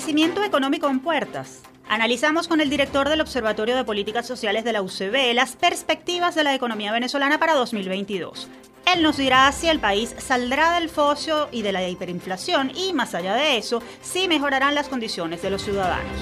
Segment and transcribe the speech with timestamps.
[0.00, 1.60] Crecimiento económico en puertas.
[1.86, 6.42] Analizamos con el director del Observatorio de Políticas Sociales de la UCB las perspectivas de
[6.42, 8.48] la economía venezolana para 2022.
[8.94, 13.14] Él nos dirá si el país saldrá del focio y de la hiperinflación y, más
[13.14, 16.16] allá de eso, si mejorarán las condiciones de los ciudadanos.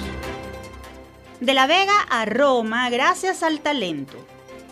[1.39, 4.17] De La Vega a Roma gracias al talento.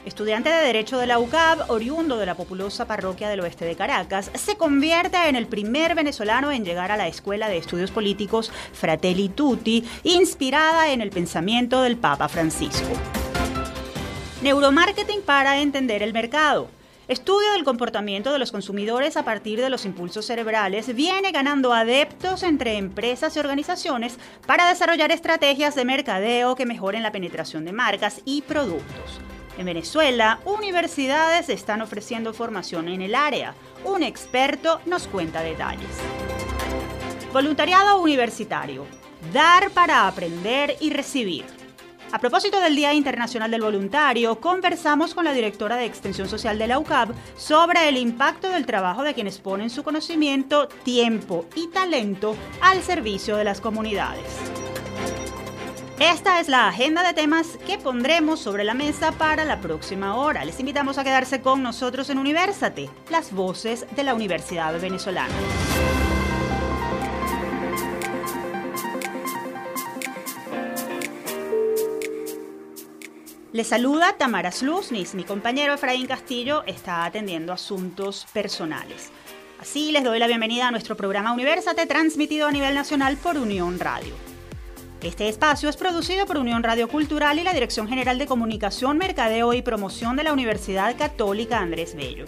[0.07, 4.31] Estudiante de Derecho de la UCAB, oriundo de la populosa parroquia del oeste de Caracas,
[4.35, 9.27] se convierte en el primer venezolano en llegar a la Escuela de Estudios Políticos Fratelli
[9.27, 12.88] Tutti, inspirada en el pensamiento del Papa Francisco.
[14.41, 16.70] Neuromarketing para entender el mercado.
[17.09, 22.43] Estudio del comportamiento de los consumidores a partir de los impulsos cerebrales viene ganando adeptos
[22.43, 28.21] entre empresas y organizaciones para desarrollar estrategias de mercadeo que mejoren la penetración de marcas
[28.23, 29.20] y productos.
[29.57, 33.55] En Venezuela, universidades están ofreciendo formación en el área.
[33.84, 35.89] Un experto nos cuenta detalles.
[37.34, 38.85] Voluntariado universitario.
[39.34, 41.45] Dar para aprender y recibir.
[42.12, 46.67] A propósito del Día Internacional del Voluntario, conversamos con la directora de Extensión Social de
[46.67, 52.35] la UCAB sobre el impacto del trabajo de quienes ponen su conocimiento, tiempo y talento
[52.62, 54.23] al servicio de las comunidades.
[55.99, 60.45] Esta es la agenda de temas que pondremos sobre la mesa para la próxima hora.
[60.45, 65.34] Les invitamos a quedarse con nosotros en Universate, las voces de la Universidad Venezolana.
[73.51, 75.16] Les saluda Tamara Sluznis.
[75.16, 79.09] Mi compañero Efraín Castillo está atendiendo asuntos personales.
[79.59, 83.79] Así les doy la bienvenida a nuestro programa Universate, transmitido a nivel nacional por Unión
[83.79, 84.26] Radio.
[85.03, 89.53] Este espacio es producido por Unión Radio Cultural y la Dirección General de Comunicación, Mercadeo
[89.53, 92.25] y Promoción de la Universidad Católica Andrés Bello.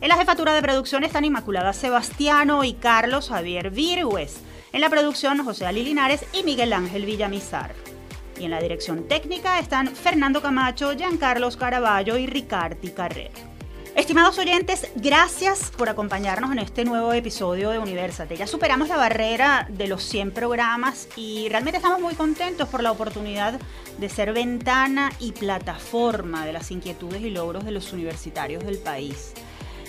[0.00, 4.38] En la jefatura de producción están Inmaculada Sebastiano y Carlos Javier Virgües.
[4.72, 7.74] En la producción José Ali Linares y Miguel Ángel Villamizar.
[8.38, 13.45] Y en la dirección técnica están Fernando Camacho, Giancarlos Caraballo y Ricardi Carrero.
[13.96, 18.36] Estimados oyentes, gracias por acompañarnos en este nuevo episodio de Universate.
[18.36, 22.92] Ya superamos la barrera de los 100 programas y realmente estamos muy contentos por la
[22.92, 23.58] oportunidad
[23.96, 29.32] de ser ventana y plataforma de las inquietudes y logros de los universitarios del país.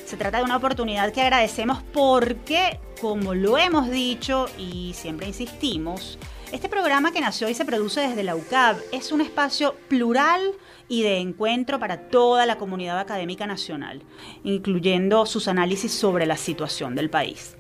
[0.05, 6.17] Se trata de una oportunidad que agradecemos porque, como lo hemos dicho y siempre insistimos,
[6.53, 10.53] este programa que nació y se produce desde la UCAB es un espacio plural
[10.89, 14.03] y de encuentro para toda la comunidad académica nacional,
[14.43, 17.57] incluyendo sus análisis sobre la situación del país.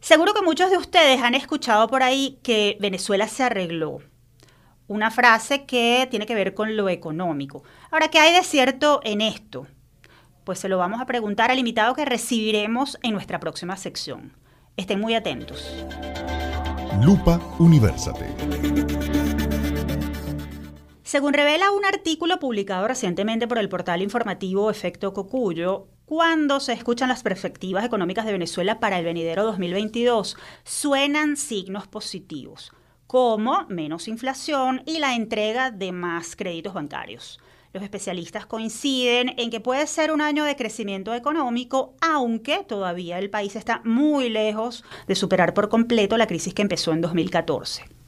[0.00, 4.00] Seguro que muchos de ustedes han escuchado por ahí que Venezuela se arregló.
[4.88, 7.62] Una frase que tiene que ver con lo económico.
[7.90, 9.68] Ahora, ¿qué hay de cierto en esto?
[10.44, 14.36] Pues se lo vamos a preguntar al invitado que recibiremos en nuestra próxima sección.
[14.76, 15.72] Estén muy atentos.
[17.00, 19.11] Lupa Universate.
[21.12, 27.10] Según revela un artículo publicado recientemente por el portal informativo Efecto Cocuyo, cuando se escuchan
[27.10, 32.72] las perspectivas económicas de Venezuela para el venidero 2022, suenan signos positivos,
[33.06, 37.38] como menos inflación y la entrega de más créditos bancarios.
[37.74, 43.28] Los especialistas coinciden en que puede ser un año de crecimiento económico, aunque todavía el
[43.28, 48.01] país está muy lejos de superar por completo la crisis que empezó en 2014.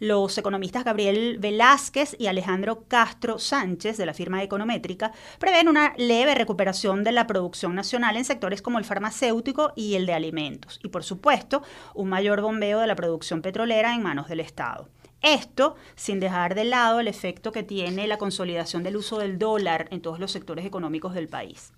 [0.00, 5.10] Los economistas Gabriel Velázquez y Alejandro Castro Sánchez de la firma Econométrica
[5.40, 10.06] prevén una leve recuperación de la producción nacional en sectores como el farmacéutico y el
[10.06, 11.64] de alimentos y por supuesto
[11.94, 14.88] un mayor bombeo de la producción petrolera en manos del Estado.
[15.20, 19.88] Esto sin dejar de lado el efecto que tiene la consolidación del uso del dólar
[19.90, 21.72] en todos los sectores económicos del país.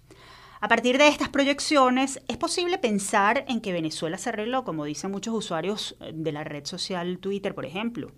[0.62, 5.10] A partir de estas proyecciones, es posible pensar en que Venezuela se arregló, como dicen
[5.10, 8.12] muchos usuarios eh, de la red social Twitter, por ejemplo.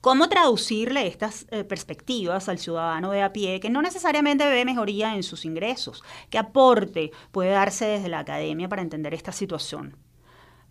[0.00, 5.14] ¿Cómo traducirle estas eh, perspectivas al ciudadano de a pie que no necesariamente ve mejoría
[5.14, 6.02] en sus ingresos?
[6.30, 9.98] ¿Qué aporte puede darse desde la academia para entender esta situación?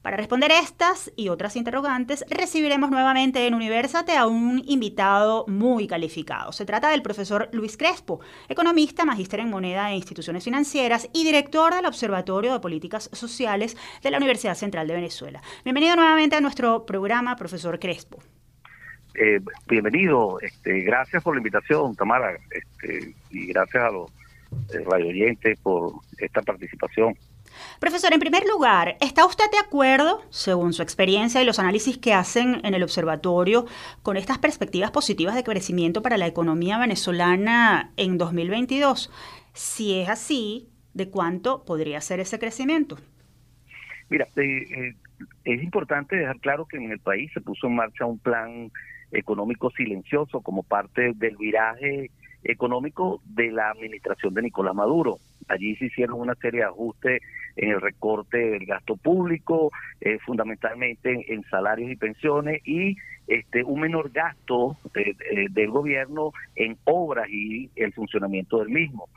[0.04, 6.52] Para responder estas y otras interrogantes, recibiremos nuevamente en Universate a un invitado muy calificado.
[6.52, 8.20] Se trata del profesor Luis Crespo,
[8.50, 14.12] economista, magíster en moneda e instituciones financieras y director del Observatorio de Políticas Sociales de
[14.12, 15.42] la Universidad Central de Venezuela.
[15.64, 18.22] Bienvenido nuevamente a nuestro programa, profesor Crespo.
[19.16, 19.40] Eh,
[19.70, 24.12] bienvenido, este, gracias por la invitación, Tamara, este, y gracias a los
[24.74, 27.16] eh, radio oyentes por esta participación.
[27.80, 32.14] Profesor, en primer lugar, ¿está usted de acuerdo, según su experiencia y los análisis que
[32.14, 33.66] hacen en el observatorio,
[34.02, 39.12] con estas perspectivas positivas de crecimiento para la economía venezolana en 2022?
[39.54, 42.98] Si es así, ¿de cuánto podría ser ese crecimiento?
[44.10, 44.96] Mira, eh, eh,
[45.46, 48.72] es importante dejar claro que en el país se puso en marcha un plan
[49.12, 52.10] económico silencioso como parte del viraje
[52.44, 55.20] económico de la administración de Nicolás Maduro.
[55.48, 57.22] Allí se hicieron una serie de ajustes
[57.56, 62.98] en el recorte del gasto público, eh, fundamentalmente en, salarios y pensiones, y
[63.28, 69.08] este un menor gasto eh, eh, del gobierno en obras y el funcionamiento del mismo.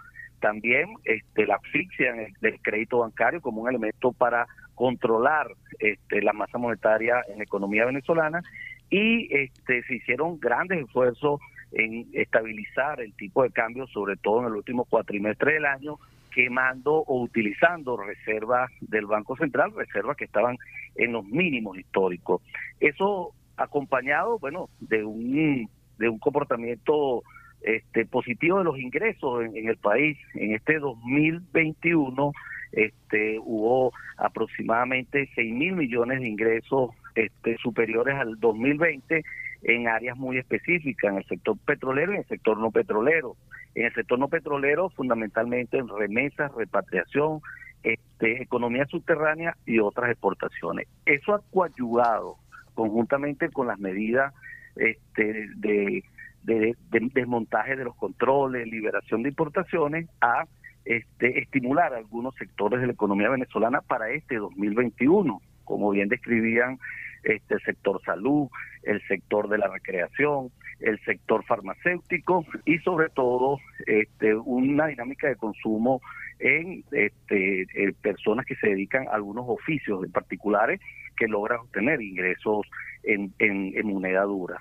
[0.41, 5.49] También este, la asfixia del crédito bancario como un elemento para controlar
[5.79, 8.43] este, la masa monetaria en la economía venezolana
[8.91, 11.41] y este, se hicieron grandes esfuerzos
[11.73, 15.99] en estabilizar el tipo de cambio, sobre todo en el último cuatrimestre del año,
[16.31, 20.59] quemando o utilizando reservas del Banco Central, reservas que estaban
[20.95, 22.43] en los mínimos históricos.
[22.79, 25.69] Eso acompañado, bueno, de un
[25.99, 27.23] de un comportamiento
[27.63, 30.19] este positivo de los ingresos en, el país.
[30.35, 32.33] En este 2021
[32.73, 39.25] este hubo aproximadamente 6 mil millones de ingresos este, superiores al 2020
[39.63, 43.37] en áreas muy específicas, en el sector petrolero y en el sector no petrolero.
[43.75, 47.41] En el sector no petrolero, fundamentalmente en remesas, repatriación,
[47.83, 50.89] este, economía subterránea y otras exportaciones.
[51.05, 52.37] Eso ha coadyuvado
[52.75, 54.33] conjuntamente con las medidas
[54.77, 56.03] este, de,
[57.13, 60.45] desmontaje de los controles, liberación de importaciones, a
[60.85, 66.79] este, estimular algunos sectores de la economía venezolana para este 2021, como bien describían
[67.23, 68.49] este, sector salud,
[68.85, 75.37] el sector de la recreación, el sector farmacéutico y sobre todo este, una dinámica de
[75.37, 76.01] consumo
[76.39, 77.67] en este,
[78.01, 80.81] personas que se dedican a algunos oficios en particulares
[81.17, 82.67] que logran obtener ingresos
[83.03, 84.61] en, en moneda dura.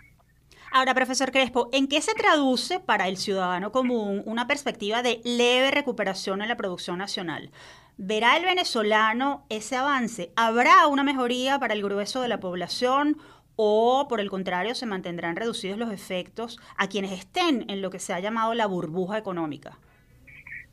[0.72, 5.72] Ahora, profesor Crespo, ¿en qué se traduce para el ciudadano común una perspectiva de leve
[5.72, 7.50] recuperación en la producción nacional?
[7.98, 10.30] ¿Verá el venezolano ese avance?
[10.36, 13.16] ¿Habrá una mejoría para el grueso de la población
[13.56, 18.00] o por el contrario se mantendrán reducidos los efectos a quienes estén en lo que
[18.00, 19.78] se ha llamado la burbuja económica?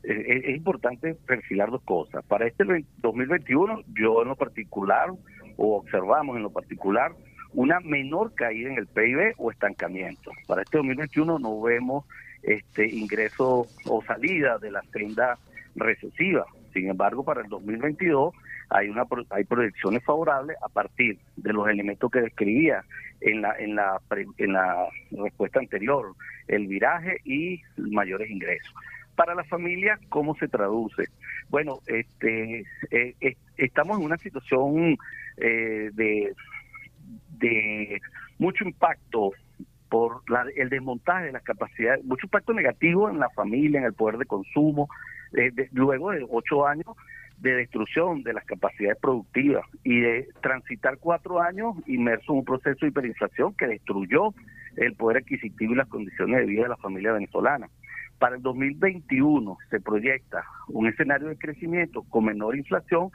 [0.03, 2.25] Es, importante perfilar dos cosas.
[2.25, 2.65] Para este
[2.97, 5.11] 2021, yo en lo particular,
[5.55, 7.13] o observamos en lo particular,
[7.53, 10.31] una menor caída en el PIB o estancamiento.
[10.45, 12.03] Para este 2021 no vemos
[12.41, 15.37] este ingreso o salida de la senda
[15.73, 16.45] recesiva.
[16.73, 18.33] Sin embargo, para el 2022
[18.69, 22.83] hay una hay proyecciones favorables a partir de los elementos que describía
[23.21, 24.01] en la en la
[24.37, 26.13] en la respuesta anterior,
[26.47, 28.73] el viraje y mayores ingresos.
[29.15, 31.05] Para la familia, ¿cómo se traduce?
[31.49, 34.97] Bueno, este eh, estamos en una situación
[35.37, 36.33] eh, de
[37.37, 38.01] de
[38.39, 39.31] mucho impacto
[39.93, 40.23] por
[40.55, 44.25] el desmontaje de las capacidades, mucho impacto negativo en la familia, en el poder de
[44.25, 44.89] consumo,
[45.37, 46.87] eh, luego de ocho años
[47.37, 52.79] de destrucción de las capacidades productivas y de transitar cuatro años inmerso en un proceso
[52.81, 54.33] de hiperinflación que destruyó
[54.77, 57.69] el poder adquisitivo y las condiciones de vida de la familia venezolana.
[58.17, 63.11] Para el 2021 se proyecta un escenario de crecimiento con menor inflación,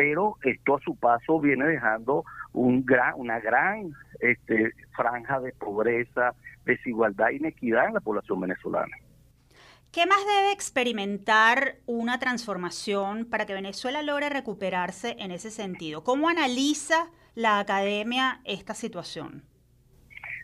[0.00, 2.24] pero esto a su paso viene dejando
[2.54, 6.32] un gran, una gran este, franja de pobreza,
[6.64, 8.96] desigualdad e inequidad en la población venezolana.
[9.92, 16.02] ¿Qué más debe experimentar una transformación para que Venezuela logre recuperarse en ese sentido?
[16.02, 19.42] ¿Cómo analiza la academia esta situación?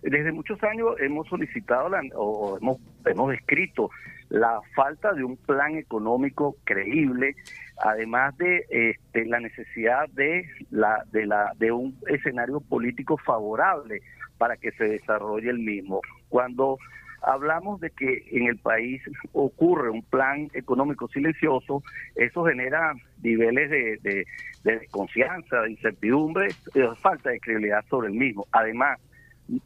[0.02, 3.88] Desde muchos años hemos solicitado o hemos, hemos descrito
[4.28, 7.36] la falta de un plan económico creíble,
[7.82, 14.00] además de este, la necesidad de, la, de, la, de un escenario político favorable
[14.38, 16.00] para que se desarrolle el mismo.
[16.28, 16.78] Cuando
[17.22, 19.02] hablamos de que en el país
[19.32, 21.82] ocurre un plan económico silencioso,
[22.14, 24.26] eso genera niveles de, de,
[24.64, 28.46] de desconfianza, de incertidumbre, de falta de credibilidad sobre el mismo.
[28.52, 29.00] Además,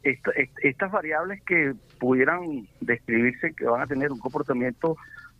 [0.03, 4.95] estas variables que pudieran describirse que van a tener un comportamiento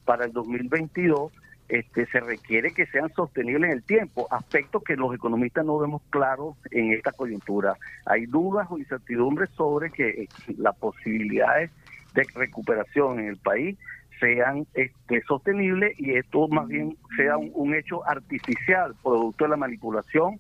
[0.05, 1.31] para el 2022,
[1.69, 6.01] este, se requiere que sean sostenibles en el tiempo, aspectos que los economistas no vemos
[6.09, 7.75] claros en esta coyuntura.
[8.05, 11.71] Hay dudas o incertidumbres sobre que eh, las posibilidades
[12.13, 13.77] de recuperación en el país
[14.19, 20.37] sean este, sostenibles y esto más bien sea un, hecho artificial, producto de la manipulación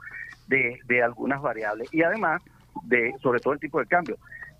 [0.47, 2.41] de, de algunas variables y además
[2.83, 4.17] de sobre todo el tipo de cambio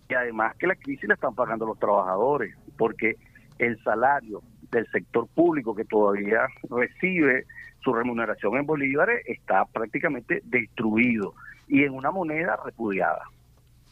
[0.09, 3.15] y además que la crisis la están pagando los trabajadores porque
[3.59, 7.45] el salario del sector público que todavía recibe
[7.83, 11.33] su remuneración en bolívares está prácticamente destruido
[11.67, 13.23] y en una moneda repudiada.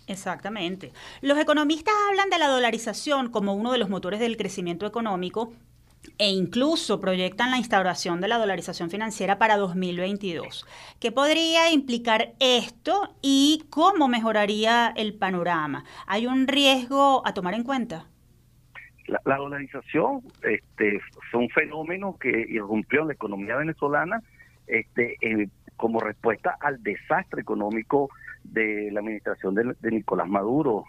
[0.08, 0.92] Exactamente.
[1.22, 5.54] Los economistas hablan de la dolarización como uno de los motores del crecimiento económico,
[6.18, 10.66] e incluso proyectan la instauración de la dolarización financiera para 2022.
[11.00, 15.84] ¿Qué podría implicar esto y cómo mejoraría el panorama?
[16.08, 18.06] ¿Hay un riesgo a tomar en cuenta?
[19.26, 21.02] La, dolarización este,
[21.32, 24.22] fue un fenómeno que irrumpió la economía venezolana
[24.68, 25.18] este,
[25.78, 28.10] como respuesta al desastre económico
[28.44, 30.86] de la administración de, Nicolás Maduro,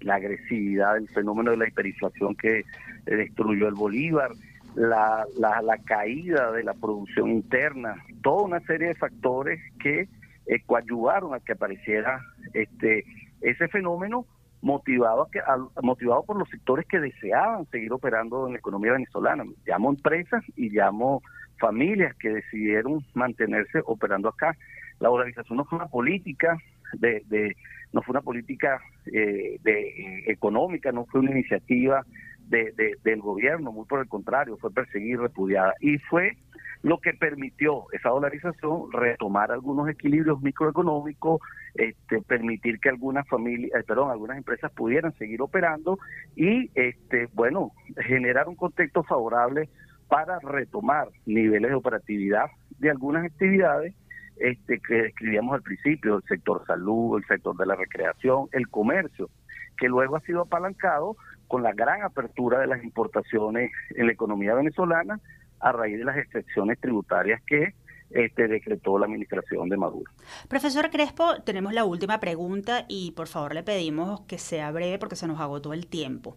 [0.00, 2.64] la agresividad del fenómeno de la hiperinflación que
[3.04, 4.30] destruyó el Bolívar,
[4.74, 10.08] la, la, caída de la producción interna, toda una serie de factores que
[10.46, 12.20] eh, coadyuvaron a que apareciera
[12.52, 13.04] este
[13.40, 14.26] ese fenómeno
[14.62, 15.40] motivado, que,
[15.82, 19.44] motivado por los sectores que deseaban seguir operando en la economía venezolana.
[19.66, 21.22] Llamo empresas y llamo
[21.58, 24.56] familias que decidieron mantenerse operando acá.
[24.98, 26.58] La organización no fue una política
[26.94, 27.56] de, de
[27.92, 32.04] no fue una política eh, de, eh, económica, no fue una iniciativa
[32.48, 35.74] de, del gobierno, muy por el contrario, fue perseguida y repudiada.
[35.80, 36.36] Y fue
[36.82, 41.40] lo que permitió esa dolarización retomar algunos equilibrios microeconómicos,
[41.74, 45.98] este, permitir que algunas familias, eh, perdón, algunas empresas pudieran seguir operando
[46.36, 47.72] y, este, bueno,
[48.06, 49.68] generar un contexto favorable
[50.06, 52.46] para retomar niveles de operatividad
[52.78, 53.94] de algunas actividades
[54.36, 59.30] este, que describíamos al principio, el sector salud, el sector de la recreación, el comercio,
[59.78, 61.16] que luego ha sido apalancado
[61.48, 65.20] con la gran apertura de las importaciones en la economía venezolana
[65.60, 67.74] a raíz de las excepciones tributarias que
[68.10, 70.10] este, decretó la administración de Maduro.
[70.48, 75.16] Profesor Crespo, tenemos la última pregunta y por favor le pedimos que sea breve porque
[75.16, 76.36] se nos agotó el tiempo.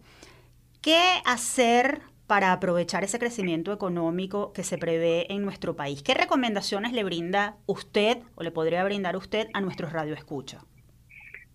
[0.81, 6.03] ¿Qué hacer para aprovechar ese crecimiento económico que se prevé en nuestro país?
[6.03, 10.63] ¿Qué recomendaciones le brinda usted o le podría brindar usted a nuestros radioescuchas?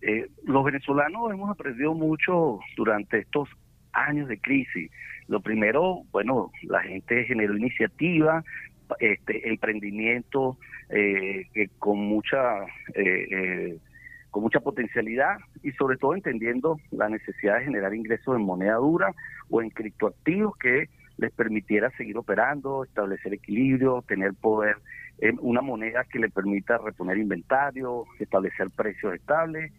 [0.01, 3.47] Eh, los venezolanos hemos aprendido mucho durante estos
[3.93, 4.91] años de crisis.
[5.29, 8.43] Lo primero, bueno, la gente generó iniciativa,
[8.99, 10.57] este, emprendimiento
[10.89, 11.47] eh,
[11.79, 13.77] con mucha eh, eh,
[14.35, 19.13] con mucha potencialidad y sobre todo entendiendo la necesidad de generar ingresos en moneda dura
[19.49, 24.75] o en criptoactivos que les permitiera seguir operando, establecer equilibrio, tener poder,
[25.19, 29.71] en una moneda que le permita reponer inventario, establecer precios estables,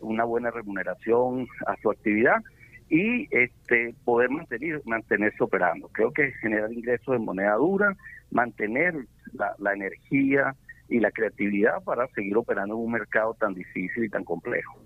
[0.00, 2.42] una buena remuneración a su actividad
[2.88, 5.88] y este poder mantener mantenerse operando.
[5.88, 7.94] Creo que generar ingresos en moneda dura,
[8.30, 8.94] mantener
[9.34, 10.56] la, la energía
[10.88, 14.78] y la creatividad para seguir operando en un mercado tan difícil y tan complejo.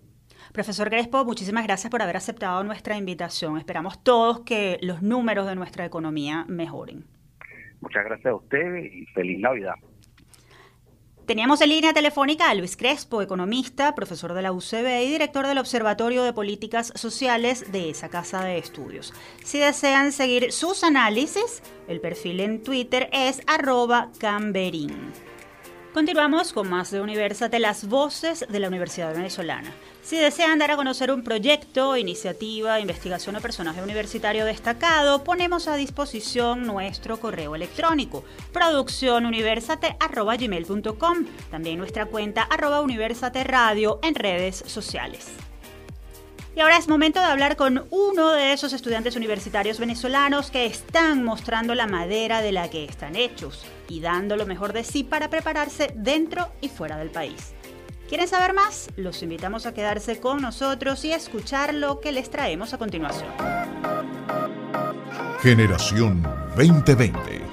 [0.53, 3.57] Profesor Crespo, muchísimas gracias por haber aceptado nuestra invitación.
[3.59, 7.05] Esperamos todos que los números de nuestra economía mejoren.
[7.81, 9.75] Muchas gracias a usted y feliz Navidad.
[11.27, 15.59] Teníamos en línea telefónica a Luis Crespo, economista, profesor de la UCB y director del
[15.59, 19.15] Observatorio de Políticas Sociales de esa casa de estudios.
[19.45, 25.13] Si desean seguir sus análisis, el perfil en Twitter es arroba camberín.
[25.93, 29.71] Continuamos con más de Universate, las voces de la Universidad Venezolana.
[30.03, 35.77] Si desean dar a conocer un proyecto, iniciativa, investigación o personaje universitario destacado, ponemos a
[35.77, 45.31] disposición nuestro correo electrónico producciónuniversate.gmail.com, también nuestra cuenta arroba universate radio en redes sociales.
[46.55, 51.25] Y ahora es momento de hablar con uno de esos estudiantes universitarios venezolanos que están
[51.25, 55.31] mostrando la madera de la que están hechos y dando lo mejor de sí para
[55.31, 57.55] prepararse dentro y fuera del país.
[58.07, 58.91] ¿Quieren saber más?
[58.97, 63.31] Los invitamos a quedarse con nosotros y a escuchar lo que les traemos a continuación.
[65.41, 66.23] Generación
[66.55, 67.52] 2020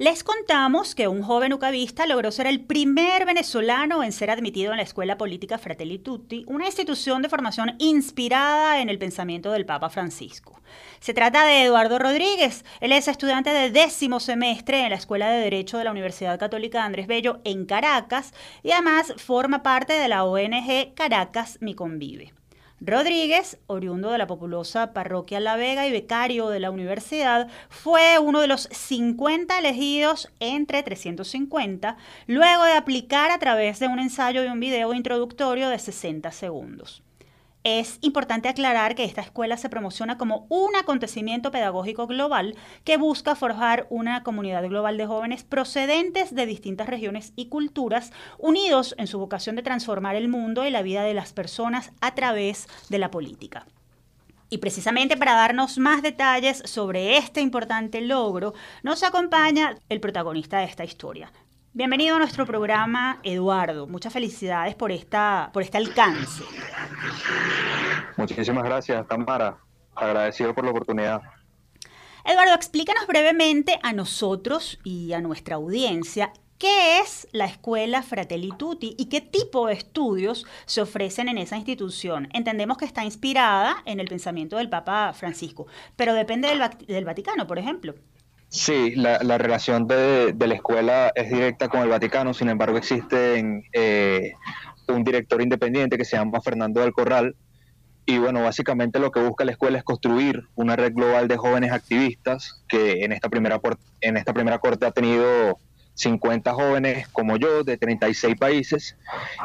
[0.00, 4.78] Les contamos que un joven ucavista logró ser el primer venezolano en ser admitido en
[4.78, 9.90] la Escuela Política Fratelli Tutti, una institución de formación inspirada en el pensamiento del Papa
[9.90, 10.58] Francisco.
[11.00, 12.64] Se trata de Eduardo Rodríguez.
[12.80, 16.82] Él es estudiante de décimo semestre en la Escuela de Derecho de la Universidad Católica
[16.82, 22.32] Andrés Bello en Caracas y además forma parte de la ONG Caracas Mi Convive.
[22.82, 28.40] Rodríguez, oriundo de la populosa parroquia La Vega y becario de la universidad, fue uno
[28.40, 34.46] de los 50 elegidos entre 350, luego de aplicar a través de un ensayo y
[34.46, 37.02] un video introductorio de 60 segundos.
[37.62, 43.34] Es importante aclarar que esta escuela se promociona como un acontecimiento pedagógico global que busca
[43.34, 49.18] forjar una comunidad global de jóvenes procedentes de distintas regiones y culturas, unidos en su
[49.18, 53.10] vocación de transformar el mundo y la vida de las personas a través de la
[53.10, 53.66] política.
[54.48, 60.64] Y precisamente para darnos más detalles sobre este importante logro, nos acompaña el protagonista de
[60.64, 61.30] esta historia,
[61.72, 63.86] Bienvenido a nuestro programa, Eduardo.
[63.86, 66.42] Muchas felicidades por, esta, por este alcance.
[68.16, 69.58] Muchísimas gracias, Tamara.
[69.94, 71.22] agradecido por la oportunidad.
[72.24, 78.94] Eduardo, explícanos brevemente a nosotros y a nuestra audiencia ¿Qué es la escuela Fratelli Tutti
[78.98, 82.28] y qué tipo de estudios se ofrecen en esa institución?
[82.34, 86.48] Entendemos que está inspirada en el pensamiento del Papa Francisco, pero depende
[86.86, 87.94] del, Vaticano, por ejemplo.
[88.50, 94.32] Sí, la, relación de, la escuela es directa con el Vaticano, sin embargo existe eh,
[94.88, 97.36] un director independiente que se llama Fernando del Corral,
[98.06, 101.70] y bueno, básicamente lo que busca la escuela es construir una red global de jóvenes
[101.70, 103.60] activistas que en esta primera,
[104.00, 105.56] en esta primera corte ha tenido
[105.94, 108.96] 50 jóvenes como yo de 36 países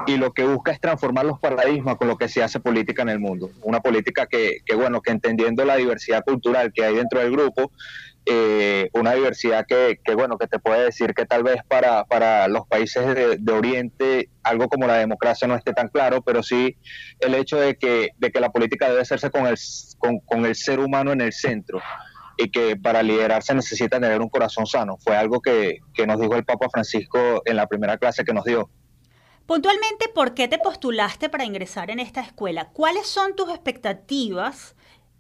[0.07, 3.09] y lo que busca es transformar los paradigmas con lo que se hace política en
[3.09, 3.51] el mundo.
[3.61, 7.71] Una política que, bueno, que entendiendo la diversidad cultural que hay dentro del grupo,
[8.25, 12.67] eh, una diversidad que, bueno, que te puede decir que tal vez para, para los
[12.67, 16.77] países de, Oriente algo como la democracia no esté tan claro, pero sí
[17.19, 19.55] el hecho de que, de que la política debe hacerse con el,
[19.97, 21.81] con, con el ser humano en el centro
[22.37, 24.97] y que para liderarse necesita tener un corazón sano.
[24.99, 28.69] Fue algo que, nos dijo el Papa Francisco en la primera clase que nos dio.
[29.45, 32.71] Puntualmente, ¿por qué te postulaste para ingresar en esta escuela?
[32.71, 34.74] ¿Cuáles son tus expectativas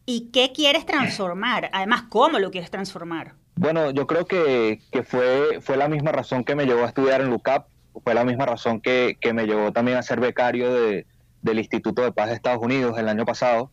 [0.05, 1.69] y qué quieres transformar?
[1.73, 3.33] Además, ¿cómo lo quieres transformar?
[3.55, 7.29] Bueno, yo creo que, fue, fue la misma razón que me llevó a estudiar en
[7.29, 7.67] LUCAP,
[8.03, 12.27] fue la misma razón que, me llevó también a ser becario del Instituto de Paz
[12.29, 13.71] de Estados Unidos el año pasado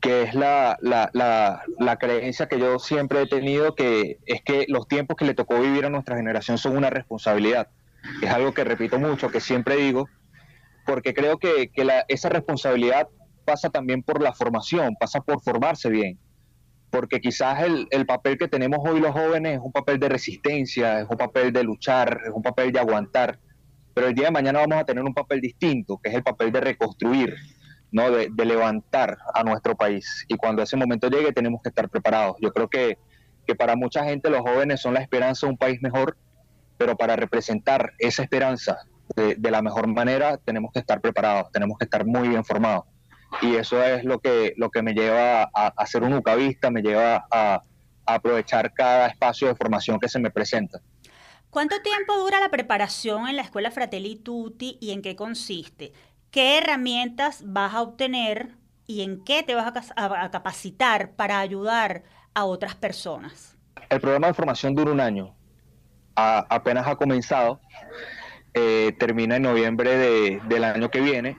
[0.00, 4.86] que es la, la, la, creencia que yo siempre he tenido, que es que los
[4.86, 7.68] tiempos que le tocó vivir a nuestra generación son una responsabilidad.
[8.20, 10.10] Es algo que repito mucho, que siempre digo,
[10.84, 13.08] porque creo que, que esa responsabilidad
[13.44, 16.18] pasa también por la formación, pasa por formarse bien,
[16.90, 21.00] porque quizás el, el papel que tenemos hoy los jóvenes es un papel de resistencia,
[21.00, 23.38] es un papel de luchar, es un papel de aguantar,
[23.94, 26.50] pero el día de mañana vamos a tener un papel distinto, que es el papel
[26.50, 27.34] de reconstruir,
[27.92, 28.10] ¿no?
[28.10, 30.24] De, levantar a nuestro país.
[30.28, 32.36] Y cuando ese momento llegue tenemos que estar preparados.
[32.40, 32.98] Yo creo que,
[33.46, 36.16] que para mucha gente los jóvenes son la esperanza de un país mejor,
[36.76, 38.78] pero para representar esa esperanza
[39.14, 42.84] de, la mejor manera tenemos que estar preparados, tenemos que estar muy bien formados.
[43.42, 46.82] Y eso es lo que, lo que me lleva a, a ser un ucavista, me
[46.82, 47.62] lleva a,
[48.06, 50.80] a aprovechar cada espacio de formación que se me presenta.
[51.50, 55.92] ¿Cuánto tiempo dura la preparación en la Escuela Fratelli Tutti y en qué consiste?
[56.34, 58.56] qué herramientas vas a obtener
[58.88, 62.02] y en qué te vas a, capacitar para ayudar
[62.34, 63.56] a otras personas.
[63.88, 65.32] El programa de formación dura un año.
[66.16, 67.60] apenas ha comenzado.
[68.52, 71.36] Eh, termina en noviembre del año que viene.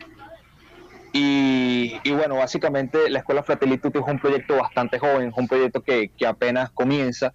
[1.18, 6.12] Y, bueno, básicamente la Escuela Fratelli es un proyecto bastante joven, es un proyecto que,
[6.28, 7.34] apenas comienza.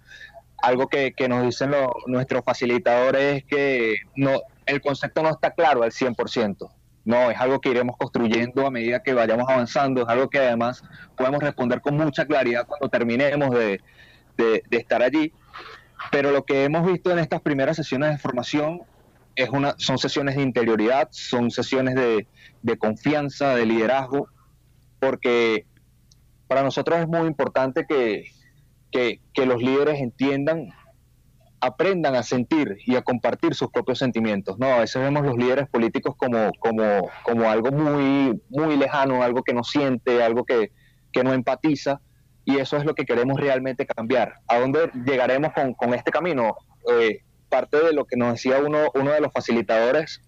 [0.61, 1.71] Algo que, nos dicen
[2.05, 6.69] nuestros facilitadores es que no, el concepto no está claro al 100%.
[7.05, 10.83] No, es algo que iremos construyendo a medida que vayamos avanzando, es algo que además
[11.17, 13.81] podemos responder con mucha claridad cuando terminemos de,
[14.69, 15.33] estar allí.
[16.11, 18.81] Pero lo que hemos visto en estas primeras sesiones de formación
[19.35, 24.27] es una, son sesiones de interioridad, son sesiones de, confianza, de liderazgo,
[24.99, 25.65] porque
[26.47, 28.25] para nosotros es muy importante que,
[28.91, 30.69] que los líderes entiendan
[31.61, 34.57] aprendan a sentir y a compartir sus propios sentimientos.
[34.57, 39.43] No, a veces vemos los líderes políticos como, como, como algo muy, muy lejano, algo
[39.43, 40.71] que no siente, algo que,
[41.23, 42.01] no empatiza,
[42.45, 44.33] y eso es lo que queremos realmente cambiar.
[44.47, 46.55] ¿A dónde llegaremos con, este camino?
[46.91, 47.19] Eh,
[47.51, 50.21] parte de lo que nos decía uno, uno de los facilitadores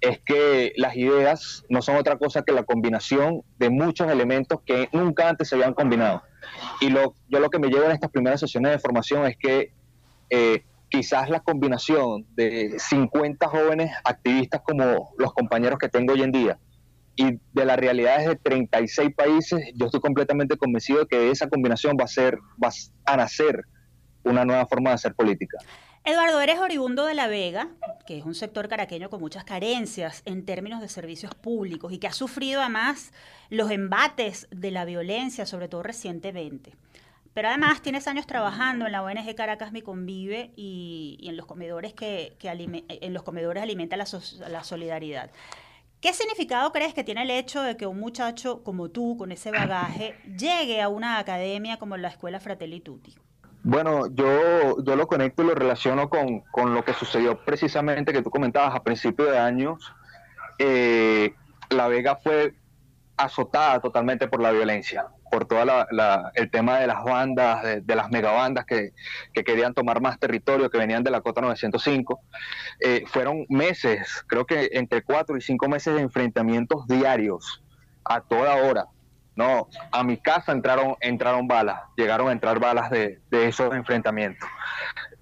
[0.00, 4.88] es que las ideas no son otra cosa que la combinación de muchos elementos que
[4.92, 6.22] nunca antes se habían combinado.
[6.80, 9.72] Y lo, yo lo que me llevo en estas primeras sesiones de formación es que
[10.30, 16.32] eh, quizás la combinación de 50 jóvenes activistas como los compañeros que tengo hoy en
[16.32, 16.58] día
[17.16, 21.96] y de las realidades de 36 países, yo estoy completamente convencido de que esa combinación
[21.98, 22.70] va a ser, va
[23.06, 23.64] a nacer
[24.24, 25.58] una nueva forma de hacer política.
[26.06, 27.68] Eduardo, eres oriundo de La Vega,
[28.06, 32.06] que es un sector caraqueño con muchas carencias en términos de servicios públicos y que
[32.06, 33.10] ha sufrido además
[33.48, 36.74] los embates de la violencia, sobre todo recientemente.
[37.32, 41.94] Pero además tienes años trabajando en la ONG Caracas Mi Convive y, en los comedores
[41.94, 44.06] que, en los comedores alimenta la,
[44.50, 45.30] la solidaridad.
[46.02, 49.50] ¿Qué significado crees que tiene el hecho de que un muchacho como tú, con ese
[49.50, 53.14] bagaje, llegue a una academia como la Escuela Fratelli Tutti?
[53.64, 58.22] Bueno, yo, yo lo conecto y lo relaciono con, con lo que sucedió precisamente que
[58.22, 59.92] tú comentabas a principios de años.
[60.58, 61.34] Eh,
[61.70, 62.54] la Vega fue
[63.16, 65.64] azotada totalmente por la violencia por todo
[66.34, 68.92] el tema de las bandas, de, las megabandas que,
[69.32, 72.20] que querían tomar más territorio, que venían de la Cota 905.
[72.78, 77.64] Eh, fueron meses, creo que entre cuatro y cinco meses de enfrentamientos diarios,
[78.04, 78.86] a toda hora.
[79.36, 84.48] No, a mi casa entraron, entraron balas, llegaron a entrar balas de, esos enfrentamientos.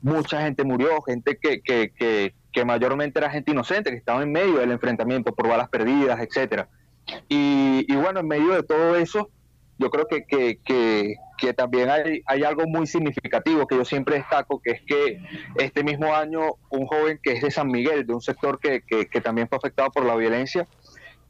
[0.03, 4.33] Mucha gente murió, gente que, que, que, que, mayormente era gente inocente, que estaba en
[4.33, 6.69] medio del enfrentamiento por balas perdidas, etcétera.
[7.29, 9.31] Y, y bueno, en medio de todo eso,
[9.79, 14.61] yo creo que, que, que también hay, hay, algo muy significativo que yo siempre destaco,
[14.61, 15.21] que es que
[15.57, 19.21] este mismo año un joven que es de San Miguel, de un sector que, que
[19.21, 20.69] también fue afectado por la violencia,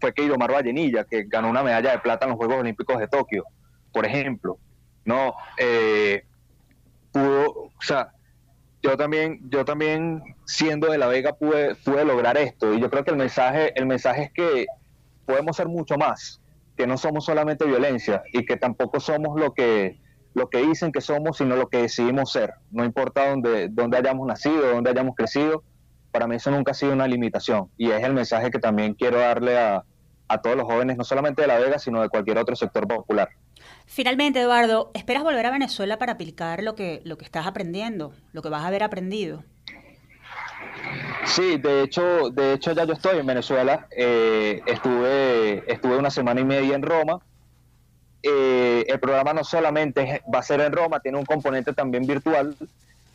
[0.03, 3.07] fue que Idomar Vallenilla, que ganó una medalla de plata en los Juegos Olímpicos de
[3.07, 3.45] Tokio,
[3.93, 4.59] por ejemplo.
[5.05, 6.25] No, eh,
[7.13, 8.13] pudo, o sea,
[8.83, 12.75] yo también, yo también siendo de La Vega pude, pude lograr esto.
[12.75, 14.67] Y yo creo que el mensaje, el mensaje es que
[15.25, 16.41] podemos ser mucho más,
[16.77, 20.01] que no somos solamente violencia y que tampoco somos lo que,
[20.35, 22.55] lo que dicen que somos, sino lo que decidimos ser.
[22.73, 25.63] No importa dónde, dónde hayamos nacido, dónde hayamos crecido,
[26.11, 27.71] para mí eso nunca ha sido una limitación.
[27.79, 29.85] Y es el mensaje que también quiero darle a,
[30.33, 33.29] a todos los jóvenes, no solamente de La Vega, sino de cualquier otro sector popular.
[33.87, 38.43] Finalmente, Eduardo, ¿esperas volver a Venezuela para aplicar lo que, lo que estás aprendiendo, lo
[38.43, 39.45] que vas a haber aprendido?
[41.25, 43.87] Sí, de hecho, de hecho ya yo estoy en Venezuela.
[43.91, 47.21] Eh, estuve, estuve una semana y media en Roma.
[48.23, 52.57] Eh, el programa no solamente va a ser en Roma, tiene un componente también virtual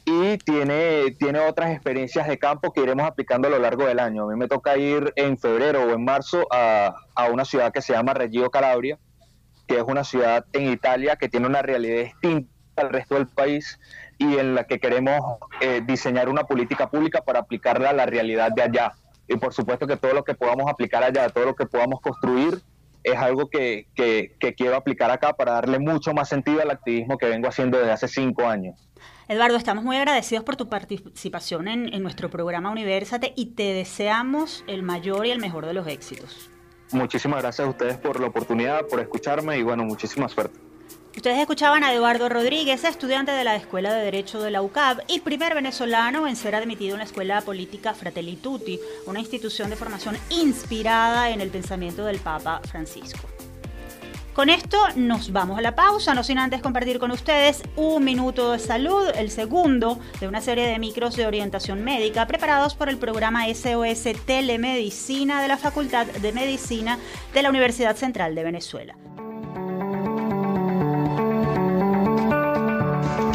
[0.09, 4.23] y tiene, tiene otras experiencias de campo que iremos aplicando a lo largo del año.
[4.23, 6.95] A mí me toca ir en febrero o en marzo a,
[7.29, 8.97] una ciudad que se llama Reggio Calabria,
[9.67, 13.81] que es una ciudad en Italia que tiene una realidad distinta al resto del país
[14.17, 15.19] y en la que queremos
[15.59, 18.93] eh, diseñar una política pública para aplicarla a la realidad de allá.
[19.27, 22.61] Y por supuesto que todo lo que podamos aplicar allá, todo lo que podamos construir,
[23.03, 27.27] es algo que, que quiero aplicar acá para darle mucho más sentido al activismo que
[27.27, 28.87] vengo haciendo desde hace cinco años.
[29.29, 34.83] Eduardo, estamos muy agradecidos por tu participación en, nuestro programa Universate y te deseamos el
[34.83, 36.49] mayor y el mejor de los éxitos.
[36.93, 40.66] Muchísimas gracias a ustedes por la oportunidad, por escucharme y bueno, muchísima suerte.
[41.17, 45.21] Ustedes escuchaban a Eduardo Rodríguez, estudiante de la Escuela de Derecho de la UCAB y
[45.21, 50.15] primer venezolano en ser admitido en la Escuela Política Fratelli Tutti, una institución de formación
[50.29, 53.27] inspirada en el pensamiento del Papa Francisco.
[54.35, 58.51] Con esto nos vamos a la pausa, no sin antes compartir con ustedes un minuto
[58.51, 62.99] de salud, el segundo de una serie de micros de orientación médica preparados por el
[62.99, 66.99] programa SOS Telemedicina de la Facultad de Medicina
[67.33, 68.95] de la Universidad Central de Venezuela.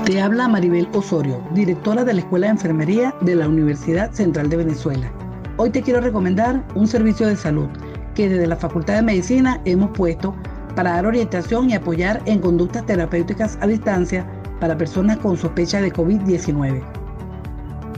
[0.04, 4.56] Te habla Maribel Osorio, directora de la Escuela de Enfermería de la Universidad Central de
[4.56, 5.12] Venezuela.
[5.58, 7.68] Hoy te quiero recomendar un servicio de salud
[8.16, 10.34] que desde la Facultad de Medicina hemos puesto
[10.74, 14.26] para dar orientación y apoyar en conductas terapéuticas a distancia
[14.58, 16.82] para personas con sospecha de COVID-19.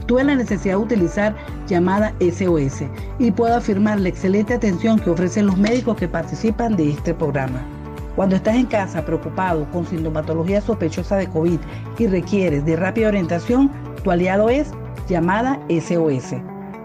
[0.05, 1.35] Tuve la necesidad de utilizar
[1.67, 2.83] llamada SOS
[3.17, 7.74] y puedo afirmar la excelente atención que ofrecen los médicos que participan de este programa.
[8.15, 11.59] Cuando estás en casa preocupado con sintomatología sospechosa de COVID
[11.97, 13.69] y requieres de rápida orientación,
[14.03, 14.71] tu aliado es
[15.09, 16.35] llamada SOS.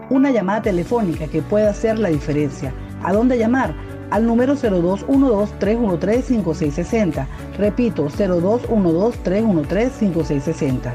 [0.09, 2.73] Una llamada telefónica que puede hacer la diferencia.
[3.03, 3.73] ¿A dónde llamar?
[4.11, 7.25] al número 0212-313-5660.
[7.57, 10.93] Repito, 0212-313-5660.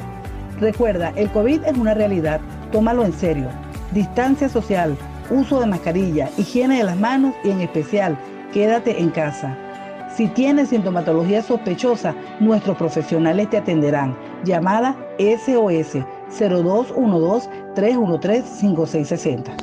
[0.60, 2.40] Recuerda, el COVID es una realidad,
[2.72, 3.48] tómalo en serio.
[3.92, 4.96] Distancia social,
[5.30, 8.16] uso de mascarilla, higiene de las manos y en especial,
[8.52, 9.58] quédate en casa.
[10.16, 14.16] Si tienes sintomatología sospechosa, nuestros profesionales te atenderán.
[14.44, 15.98] Llamada SOS
[16.38, 19.56] 0212 313 5660.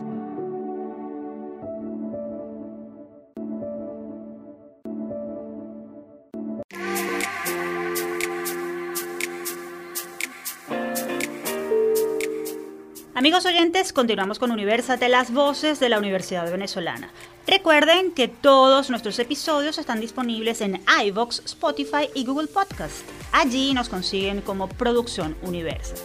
[13.16, 17.10] Amigos oyentes, continuamos con Universate, las voces de la Universidad Venezolana.
[17.46, 23.06] Recuerden que todos nuestros episodios están disponibles en iVoox, Spotify y Google Podcast.
[23.34, 26.02] Allí nos consiguen como Producción Universate.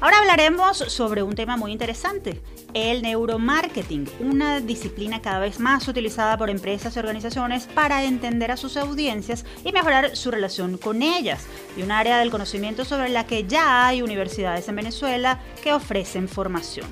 [0.00, 2.42] Ahora hablaremos sobre un tema muy interesante,
[2.74, 8.58] el neuromarketing, una disciplina cada vez más utilizada por empresas y organizaciones para entender a
[8.58, 11.46] sus audiencias y mejorar su relación con ellas,
[11.78, 16.28] y un área del conocimiento sobre la que ya hay universidades en Venezuela que ofrecen
[16.28, 16.86] formación.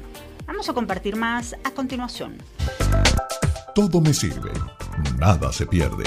[0.47, 2.39] Vamos a compartir más a continuación.
[3.75, 4.53] Todo me sirve,
[5.19, 6.05] nada se pierde.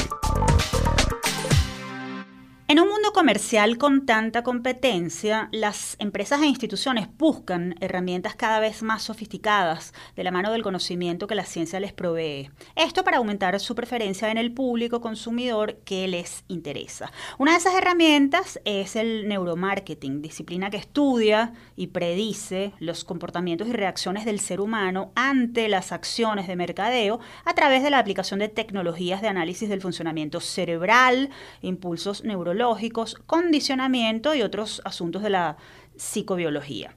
[2.68, 8.82] En un mundo comercial con tanta competencia, las empresas e instituciones buscan herramientas cada vez
[8.82, 12.50] más sofisticadas de la mano del conocimiento que la ciencia les provee.
[12.76, 17.12] Esto para aumentar su preferencia en el público consumidor que les interesa.
[17.38, 23.74] Una de esas herramientas es el neuromarketing, disciplina que estudia y predice los comportamientos y
[23.74, 28.50] reacciones del ser humano ante las acciones de mercadeo a través de la aplicación de
[28.50, 31.30] tecnologías de análisis del funcionamiento cerebral,
[31.62, 32.55] impulsos neurológicos,
[33.26, 35.58] condicionamiento y otros asuntos de la
[35.96, 36.96] psicobiología.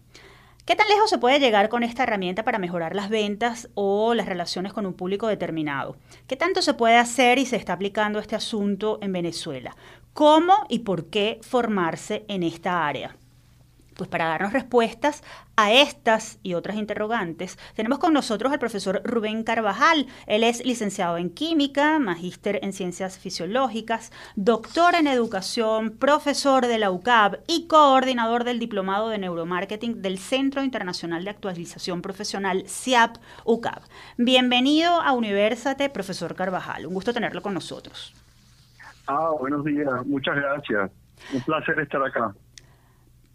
[0.64, 4.27] ¿Qué tan lejos se puede llegar con esta herramienta para mejorar las ventas o las
[4.27, 5.97] relaciones con un público determinado?
[6.27, 9.75] ¿Qué tanto se puede hacer y se está aplicando este asunto en Venezuela?
[10.12, 13.16] ¿Cómo y por qué formarse en esta área?
[13.98, 15.24] Pues para darnos respuestas
[15.56, 20.06] a estas y otras interrogantes, tenemos con nosotros al profesor Rubén Carvajal.
[20.28, 26.92] Él es licenciado en química, magíster en ciencias fisiológicas, doctor en educación, profesor de la
[26.92, 33.82] UCAB y coordinador del diplomado de neuromarketing del Centro Internacional de Actualización Profesional, CIAP UCAB.
[34.16, 36.87] Bienvenido a Universate, profesor Carvajal.
[36.87, 38.14] Un gusto tenerlo con nosotros.
[39.08, 40.06] Ah, buenos días.
[40.06, 40.88] Muchas gracias.
[41.34, 42.32] Un placer estar acá.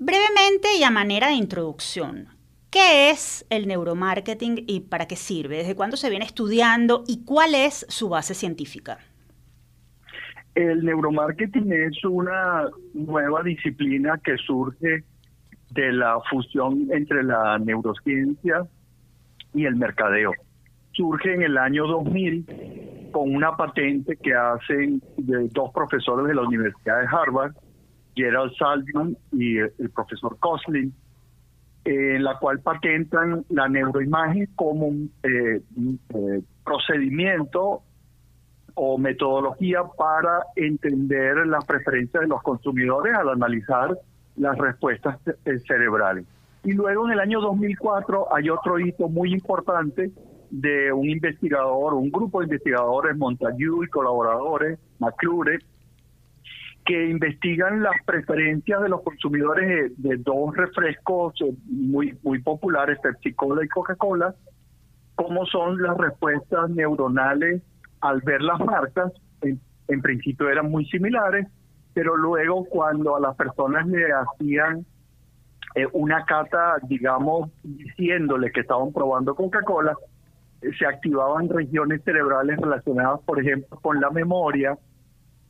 [0.05, 2.27] Brevemente y a manera de introducción,
[2.69, 5.59] ¿qué es el neuromarketing y para qué sirve?
[5.59, 8.97] ¿Desde cuándo se viene estudiando y cuál es su base científica?
[10.55, 15.05] El neuromarketing es una nueva disciplina que surge
[15.71, 18.67] de la fusión entre la neurociencia
[19.53, 20.33] y el mercadeo.
[20.91, 26.41] Surge en el año 2000 con una patente que hacen de dos profesores de la
[26.41, 27.53] Universidad de Harvard
[28.15, 30.93] Gerald Salzman y el profesor Koslin,
[31.85, 35.61] en la cual patentan la neuroimagen como un eh,
[36.09, 37.81] eh, procedimiento
[38.75, 43.97] o metodología para entender las preferencias de los consumidores al analizar
[44.37, 46.25] las respuestas eh, cerebrales.
[46.63, 50.11] Y luego en el año 2004 hay otro hito muy importante
[50.49, 55.59] de un investigador, un grupo de investigadores, Montague y colaboradores, McClure,
[56.85, 61.33] que investigan las preferencias de los consumidores de, dos refrescos
[61.65, 64.35] muy, muy populares, Pepsi Cola y Coca-Cola,
[65.15, 67.61] cómo son las respuestas neuronales
[68.01, 69.11] al ver las marcas.
[69.41, 71.45] En, principio eran muy similares,
[71.93, 74.85] pero luego cuando a las personas le hacían
[75.75, 79.95] eh, una cata, digamos, diciéndole que estaban probando Coca-Cola,
[80.61, 84.77] eh, se activaban regiones cerebrales relacionadas, por ejemplo, con la memoria,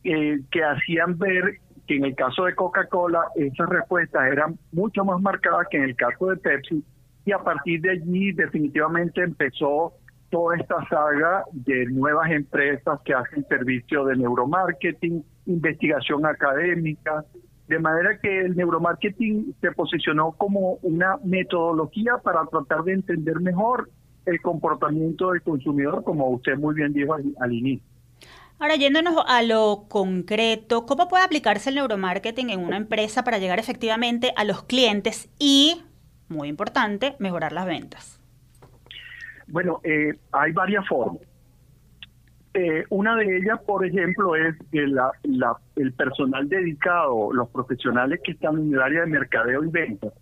[0.04, 5.22] eh, que hacían ver que en el caso de Coca-Cola esas respuestas eran mucho más
[5.22, 6.84] marcadas que en el caso de Pepsi
[7.26, 9.94] y a partir de allí definitivamente empezó
[10.30, 17.24] toda esta saga de nuevas empresas que hacen servicio de neuromarketing, investigación académica,
[17.68, 23.90] de manera que el neuromarketing se posicionó como una metodología para tratar de entender mejor
[24.26, 27.93] el comportamiento del consumidor, como usted muy bien dijo al inicio.
[28.60, 33.60] Ahora, yéndonos a lo concreto, ¿cómo puede aplicarse el neuromarketing en una empresa para llegar
[33.60, 35.84] efectivamente a los clientes y,
[36.30, 38.22] muy importante, mejorar las ventas?
[39.48, 41.22] Bueno, eh, hay varias formas.
[42.54, 45.12] Eh, una de ellas, por ejemplo, es que la,
[45.76, 50.14] el personal dedicado, los profesionales que están en el área de mercadeo y ventas,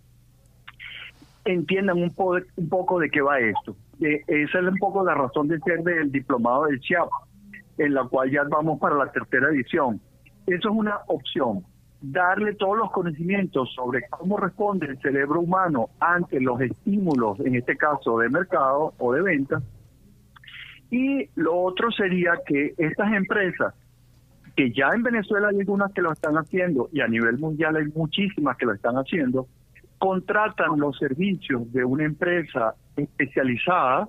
[1.44, 2.12] entiendan un,
[2.56, 3.76] un poco de qué va esto.
[4.00, 7.08] Eh, esa es un poco la razón de ser del diplomado del CHIAP
[7.84, 10.00] en la cual ya vamos para la tercera edición.
[10.46, 11.64] Eso es una opción.
[12.00, 17.76] Darle todos los conocimientos sobre cómo responde el cerebro humano ante los estímulos, en este
[17.76, 19.62] caso de mercado o de venta.
[20.90, 23.74] Y lo otro sería que estas empresas,
[24.56, 27.86] que ya en Venezuela hay algunas que lo están haciendo y a nivel mundial hay
[27.94, 29.46] muchísimas que lo están haciendo,
[29.98, 34.08] contratan los servicios de una empresa especializada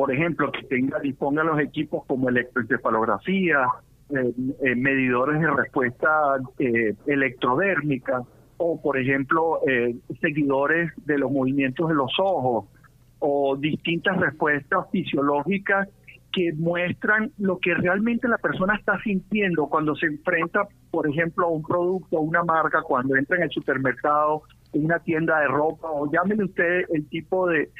[0.00, 3.66] por ejemplo, que tenga disponga los equipos como electroencefalografía,
[4.08, 4.32] eh,
[4.62, 6.08] eh, medidores de respuesta
[6.58, 8.22] eh, electrodérmica
[8.56, 9.60] o, por ejemplo,
[10.22, 12.64] seguidores de los movimientos de los ojos
[13.18, 15.86] o distintas respuestas fisiológicas
[16.32, 21.50] que muestran lo que realmente la persona está sintiendo cuando se enfrenta, por ejemplo, a
[21.50, 26.10] un producto, a una marca, cuando entra en el supermercado una tienda de ropa o
[26.10, 27.70] llámele usted el tipo de,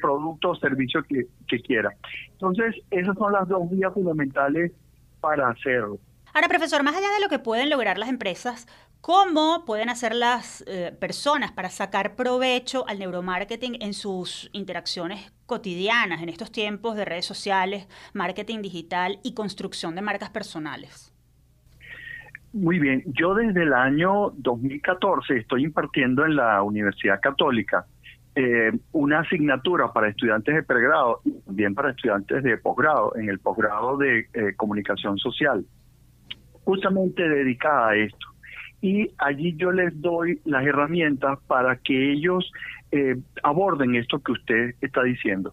[0.00, 1.26] producto o servicio que,
[1.62, 1.94] quiera.
[2.32, 4.72] Entonces, esas son las dos vías fundamentales
[5.20, 5.98] para hacerlo.
[6.34, 8.66] Ahora, profesor, más allá de lo que pueden lograr las empresas,
[9.00, 16.22] ¿cómo pueden hacer las eh, personas para sacar provecho al neuromarketing en sus interacciones cotidianas
[16.22, 21.12] en estos tiempos de redes sociales, marketing digital y construcción de marcas personales?
[22.52, 27.84] Muy bien, yo desde el año 2014 estoy impartiendo en la Universidad Católica
[28.34, 33.38] eh, una asignatura para estudiantes de pregrado y también para estudiantes de posgrado, en el
[33.38, 35.66] posgrado de eh, comunicación social,
[36.64, 38.26] justamente dedicada a esto.
[38.80, 42.50] Y allí yo les doy las herramientas para que ellos
[42.92, 45.52] eh, aborden esto que usted está diciendo.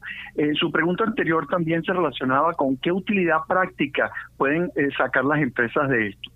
[0.54, 6.10] su pregunta anterior también se relacionaba con qué utilidad práctica pueden sacar las empresas de
[6.10, 6.35] esto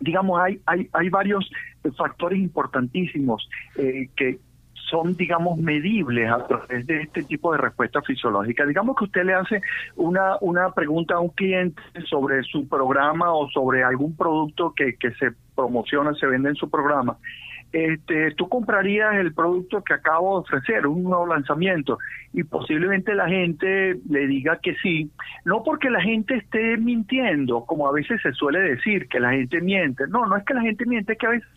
[0.00, 1.50] digamos, hay, hay, hay varios
[1.96, 4.38] factores importantísimos eh, que
[4.90, 8.64] son, digamos, medibles a través de este tipo de respuesta fisiológica.
[8.64, 9.60] Digamos que usted le hace
[9.96, 15.10] una, una pregunta a un cliente sobre su programa o sobre algún producto que, que
[15.12, 17.16] se promociona, se vende en su programa
[17.72, 21.98] este, tú comprarías el producto que acabo de ofrecer, un nuevo lanzamiento,
[22.32, 25.10] y posiblemente la gente le diga que sí,
[25.44, 29.60] no porque la gente esté mintiendo, como a veces se suele decir, que la gente
[29.60, 31.48] miente, no, no es que la gente miente, es que a veces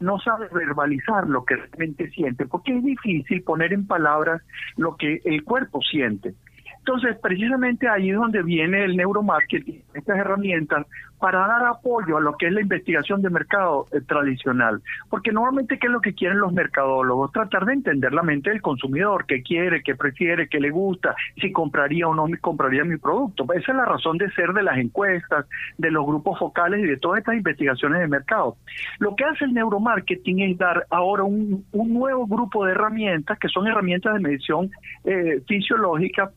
[0.00, 4.42] no sabe verbalizar lo que realmente siente, porque es difícil poner en palabras
[4.76, 6.34] lo que el cuerpo siente.
[6.78, 10.86] Entonces, precisamente ahí es donde viene el neuromarketing, estas herramientas
[11.20, 14.82] para dar apoyo a lo que es la investigación de mercado eh, tradicional.
[15.08, 17.30] Porque normalmente, ¿qué es lo que quieren los mercadólogos?
[17.32, 21.52] Tratar de entender la mente del consumidor, qué quiere, qué prefiere, qué le gusta, si
[21.52, 23.44] compraría o no compraría mi producto.
[23.52, 26.96] Esa es la razón de ser de las encuestas, de los grupos focales y de
[26.96, 28.56] todas estas investigaciones de mercado.
[28.98, 33.66] Lo que hace el neuromarketing es dar ahora un, nuevo grupo de herramientas, que son
[33.66, 34.70] herramientas de medición
[35.04, 36.30] eh, fisiológica,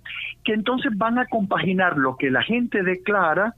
[0.44, 3.56] que entonces van a compaginar lo que la gente declara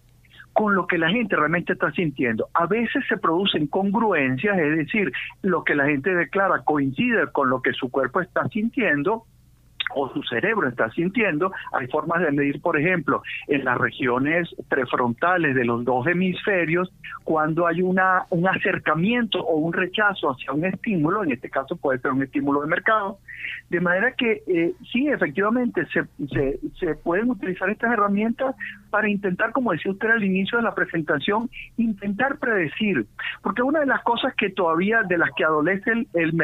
[0.56, 2.48] con lo que la gente realmente está sintiendo.
[2.54, 7.62] A veces se producen congruencias, es decir, lo que la gente declara coincide con lo
[7.62, 9.26] que su cuerpo está sintiendo,
[9.94, 11.52] o su cerebro está sintiendo.
[11.74, 16.91] Hay formas de medir, por ejemplo, en las regiones prefrontales de los dos hemisferios,
[17.24, 22.00] cuando hay una, un acercamiento o un rechazo hacia un estímulo, en este caso puede
[22.00, 23.20] ser un estímulo de mercado,
[23.70, 28.56] de manera que eh, sí, efectivamente, se, se, se pueden utilizar estas herramientas
[28.96, 33.06] para intentar, como decía usted al inicio de la presentación, intentar predecir,
[33.44, 36.42] porque una de las cosas que todavía de las que adolece el, el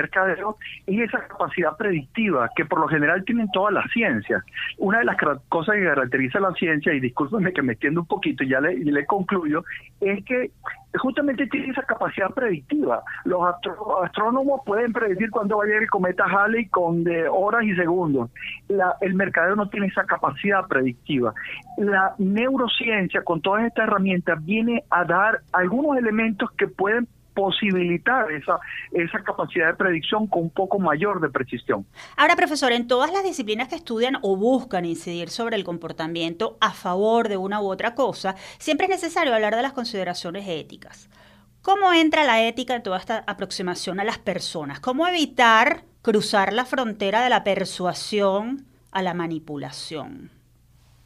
[0.85, 4.43] es esa capacidad predictiva, que por lo general tienen todas las ciencias.
[4.79, 5.15] Una de las
[5.47, 8.83] cosas que caracteriza la ciencia, y discúlpenme que me extiendo un poquito y ya y
[8.83, 9.63] le concluyo,
[10.01, 10.51] es que
[10.99, 13.03] justamente tiene esa capacidad predictiva.
[13.25, 13.41] Los
[14.03, 18.29] astrónomos pueden predecir cuándo va a llegar el cometa Halley con de horas y segundos.
[18.67, 21.33] La, el mercadeo no tiene esa capacidad predictiva.
[21.77, 28.59] La neurociencia con todas estas herramientas viene a dar algunos elementos que pueden posibilitar esa,
[28.91, 31.85] esa capacidad de predicción con un poco mayor de precisión.
[32.17, 36.71] Ahora, profesor, en todas las disciplinas que estudian o buscan incidir sobre el comportamiento a
[36.71, 41.09] favor de una u otra cosa, siempre es necesario hablar de las consideraciones éticas.
[41.61, 44.79] ¿Cómo entra la ética en toda esta aproximación a las personas?
[44.79, 50.40] ¿Cómo evitar cruzar la frontera de la persuasión a la manipulación?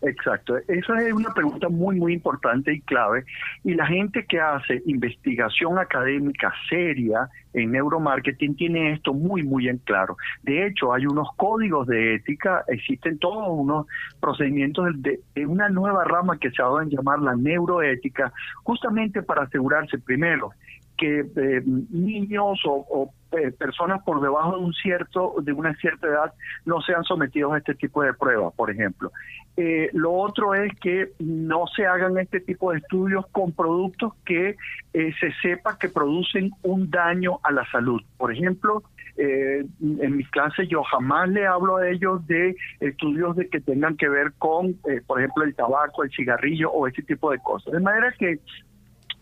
[0.05, 3.25] Exacto, esa es una pregunta muy, muy importante y clave.
[3.63, 9.79] Y la gente que hace investigación académica seria en neuromarketing tiene esto muy, muy en
[9.79, 10.15] claro.
[10.43, 13.87] De hecho, hay unos códigos de ética, existen todos unos
[14.19, 18.31] procedimientos de, una nueva rama que se ha dado en llamar la neuroética,
[18.63, 20.51] justamente para asegurarse primero
[20.97, 26.33] que eh, niños o, eh, personas por debajo de un cierto de una cierta edad
[26.65, 29.11] no sean sometidos a este tipo de pruebas, por ejemplo.
[29.57, 34.55] Eh, lo otro es que no se hagan este tipo de estudios con productos que
[34.93, 38.01] se sepa que producen un daño a la salud.
[38.17, 38.81] Por ejemplo,
[39.17, 44.07] en mis clases yo jamás le hablo a ellos de estudios de que tengan que
[44.07, 47.73] ver con, por ejemplo, el tabaco, el cigarrillo o ese tipo de cosas.
[47.73, 48.39] De manera que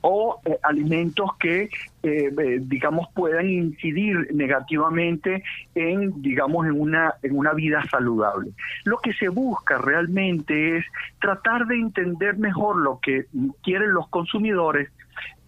[0.05, 1.69] o eh, alimentos que, eh,
[2.03, 5.43] eh, digamos, puedan incidir negativamente
[5.75, 8.51] en, digamos, en una, en una vida saludable.
[8.83, 10.85] Lo que se busca realmente es
[11.21, 13.27] tratar de entender mejor lo que
[13.63, 14.91] quieren los consumidores,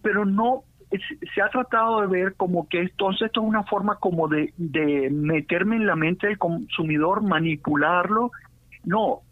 [0.02, 0.64] pero no
[1.34, 5.10] se ha tratado de ver como que entonces esto es una forma como de, de
[5.10, 8.32] meterme en la mente del consumidor, manipularlo.
[8.86, 9.25] No,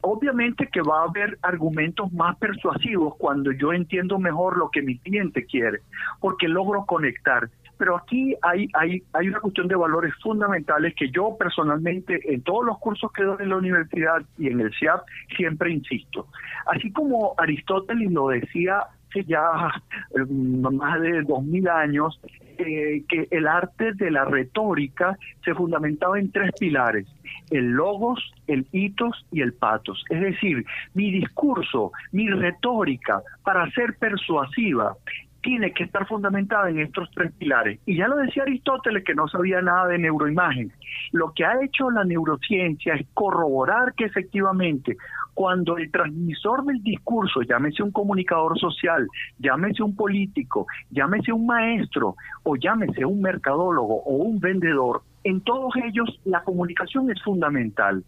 [0.00, 4.98] obviamente que va a haber argumentos más persuasivos cuando yo entiendo mejor lo que mi
[4.98, 5.80] cliente quiere,
[6.20, 7.48] porque logro conectar.
[7.78, 12.64] Pero aquí hay, hay, hay una cuestión de valores fundamentales que yo personalmente en todos
[12.64, 15.00] los cursos que doy en la universidad y en el CIAP
[15.36, 16.28] siempre insisto.
[16.66, 19.72] Así como Aristóteles lo decía hace ya
[20.14, 22.18] eh, más de dos mil años,
[22.58, 27.06] eh, que el arte de la retórica se fundamentaba en tres pilares,
[27.50, 30.04] el logos, el hitos y el patos.
[30.10, 34.96] Es decir, mi discurso, mi retórica, para ser persuasiva,
[35.42, 37.80] tiene que estar fundamentada en estos tres pilares.
[37.84, 40.72] Y ya lo decía Aristóteles, que no sabía nada de neuroimagen.
[41.12, 44.96] Lo que ha hecho la neurociencia es corroborar que efectivamente
[45.34, 52.16] cuando el transmisor del discurso, llámese un comunicador social, llámese un político, llámese un maestro
[52.42, 58.04] o llámese un mercadólogo o un vendedor, en todos ellos la comunicación es fundamental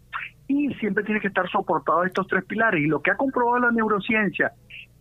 [0.47, 2.83] y siempre tiene que estar soportado estos tres pilares.
[2.83, 4.51] Y lo que ha comprobado la neurociencia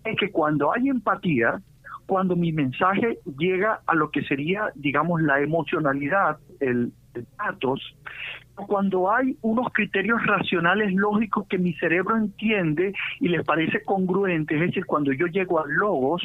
[0.05, 1.61] es que cuando hay empatía,
[2.07, 6.93] cuando mi mensaje llega a lo que sería, digamos, la emocionalidad, el,
[7.39, 7.81] datos,
[8.55, 14.61] cuando hay unos criterios racionales lógicos que mi cerebro entiende y les parece congruente, es
[14.61, 16.23] decir, cuando yo llego a logos,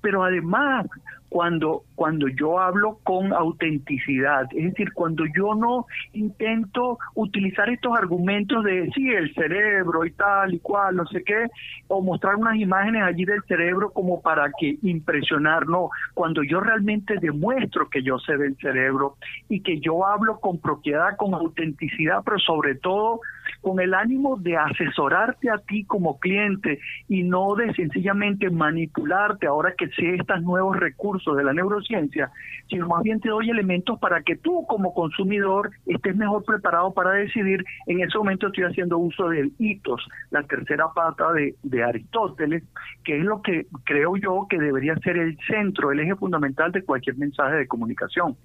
[0.00, 0.86] pero además
[1.32, 8.62] cuando, cuando yo hablo con autenticidad, es decir, cuando yo no intento utilizar estos argumentos
[8.64, 11.46] de sí, el cerebro y tal y cual, no sé qué,
[11.88, 17.14] o mostrar unas imágenes allí del cerebro como para que impresionar, no, cuando yo realmente
[17.18, 19.16] demuestro que yo sé del cerebro
[19.48, 23.20] y que yo hablo con propiedad, con autenticidad, pero sobre todo
[23.60, 29.74] con el ánimo de asesorarte a ti como cliente y no de sencillamente manipularte ahora
[29.76, 32.30] que sé estos nuevos recursos de la neurociencia,
[32.68, 37.12] sino más bien te doy elementos para que tú como consumidor estés mejor preparado para
[37.12, 37.64] decidir.
[37.86, 42.62] En ese momento estoy haciendo uso del hitos, la tercera pata de, de Aristóteles,
[43.04, 46.82] que es lo que creo yo que debería ser el centro, el eje fundamental de
[46.82, 48.36] cualquier mensaje de comunicación.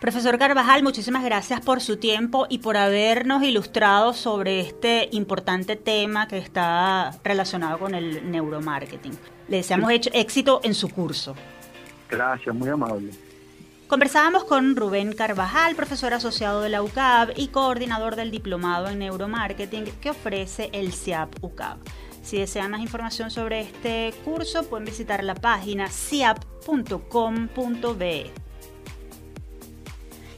[0.00, 6.28] Profesor Carvajal, muchísimas gracias por su tiempo y por habernos ilustrado sobre este importante tema
[6.28, 9.18] que está relacionado con el neuromarketing.
[9.48, 11.34] Le deseamos hecho éxito en su curso.
[12.10, 13.10] Gracias, muy amable.
[13.88, 19.84] Conversábamos con Rubén Carvajal, profesor asociado de la UCAB y coordinador del diplomado en neuromarketing
[20.00, 21.78] que ofrece el CIAP UCAB.
[22.22, 26.36] Si desean más información sobre este curso, pueden visitar la página ciap.com.be.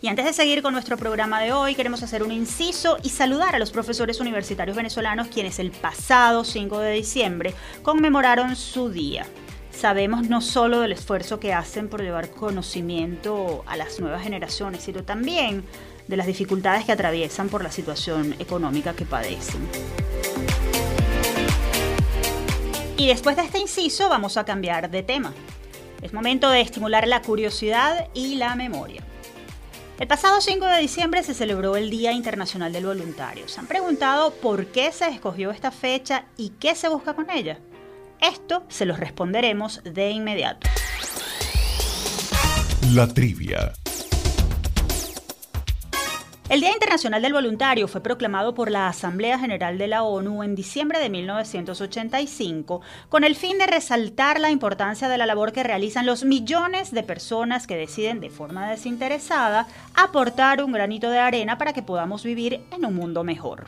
[0.00, 3.56] Y antes de seguir con nuestro programa de hoy, queremos hacer un inciso y saludar
[3.56, 9.26] a los profesores universitarios venezolanos quienes el pasado 5 de diciembre conmemoraron su día.
[9.72, 15.02] Sabemos no solo del esfuerzo que hacen por llevar conocimiento a las nuevas generaciones, sino
[15.02, 15.64] también
[16.06, 19.66] de las dificultades que atraviesan por la situación económica que padecen.
[22.96, 25.32] Y después de este inciso vamos a cambiar de tema.
[26.02, 29.02] Es momento de estimular la curiosidad y la memoria.
[29.98, 33.48] El pasado 5 de diciembre se celebró el Día Internacional del Voluntario.
[33.48, 37.58] ¿Se han preguntado por qué se escogió esta fecha y qué se busca con ella?
[38.20, 40.68] Esto se los responderemos de inmediato.
[42.92, 43.72] La trivia.
[46.48, 50.54] El Día Internacional del Voluntario fue proclamado por la Asamblea General de la ONU en
[50.54, 52.80] diciembre de 1985
[53.10, 57.02] con el fin de resaltar la importancia de la labor que realizan los millones de
[57.02, 62.62] personas que deciden de forma desinteresada aportar un granito de arena para que podamos vivir
[62.72, 63.66] en un mundo mejor.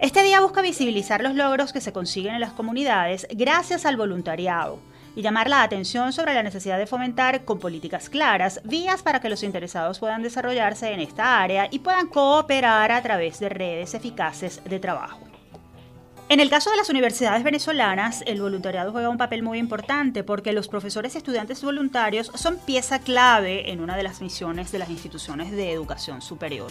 [0.00, 4.80] Este día busca visibilizar los logros que se consiguen en las comunidades gracias al voluntariado
[5.16, 9.30] y llamar la atención sobre la necesidad de fomentar con políticas claras vías para que
[9.30, 14.62] los interesados puedan desarrollarse en esta área y puedan cooperar a través de redes eficaces
[14.64, 15.18] de trabajo.
[16.28, 20.52] En el caso de las universidades venezolanas, el voluntariado juega un papel muy importante porque
[20.52, 24.90] los profesores y estudiantes voluntarios son pieza clave en una de las misiones de las
[24.90, 26.70] instituciones de educación superior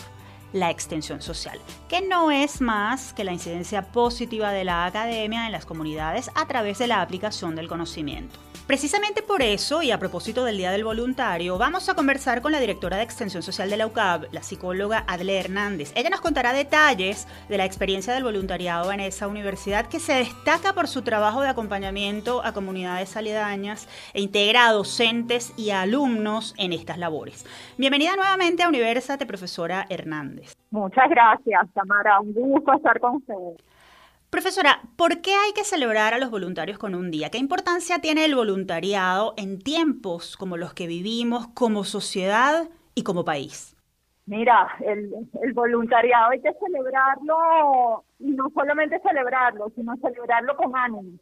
[0.53, 5.51] la extensión social, que no es más que la incidencia positiva de la academia en
[5.51, 8.44] las comunidades a través de la aplicación del conocimiento.
[8.67, 12.59] Precisamente por eso, y a propósito del Día del Voluntario, vamos a conversar con la
[12.59, 15.93] directora de Extensión Social de la UCAB, la psicóloga Adle Hernández.
[15.95, 20.73] Ella nos contará detalles de la experiencia del voluntariado en esa universidad que se destaca
[20.73, 26.73] por su trabajo de acompañamiento a comunidades aledañas e integra a docentes y alumnos en
[26.73, 27.45] estas labores.
[27.77, 30.55] Bienvenida nuevamente a Universate, profesora Hernández.
[30.71, 32.19] Muchas gracias, Tamara.
[32.19, 33.74] Un gusto estar con ustedes.
[34.35, 37.29] Profesora, ¿por qué hay que celebrar a los voluntarios con un día?
[37.29, 43.23] ¿Qué importancia tiene el voluntariado en tiempos como los que vivimos como sociedad y como
[43.23, 43.77] país?
[44.25, 51.17] Mira, el, voluntariado hay que celebrarlo y no solamente celebrarlo, sino celebrarlo con ánimo.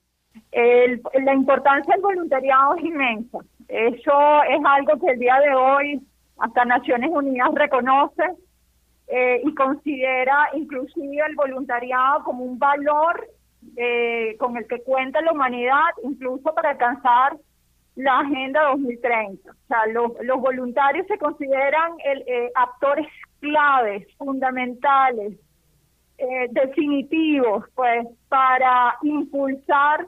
[0.52, 3.38] la importancia del voluntariado es inmensa.
[3.68, 6.02] Eso es algo que el día de hoy
[6.40, 8.24] hasta Naciones Unidas reconoce
[9.16, 13.30] eh, y considera inclusive el voluntariado como un valor
[13.78, 17.38] eh, con el que cuenta la humanidad, incluso para alcanzar
[17.96, 19.52] la Agenda 2030.
[19.52, 23.06] O sea, los, los voluntarios se consideran el, eh, actores
[23.40, 25.38] claves, fundamentales,
[26.52, 30.08] definitivos, pues, para impulsar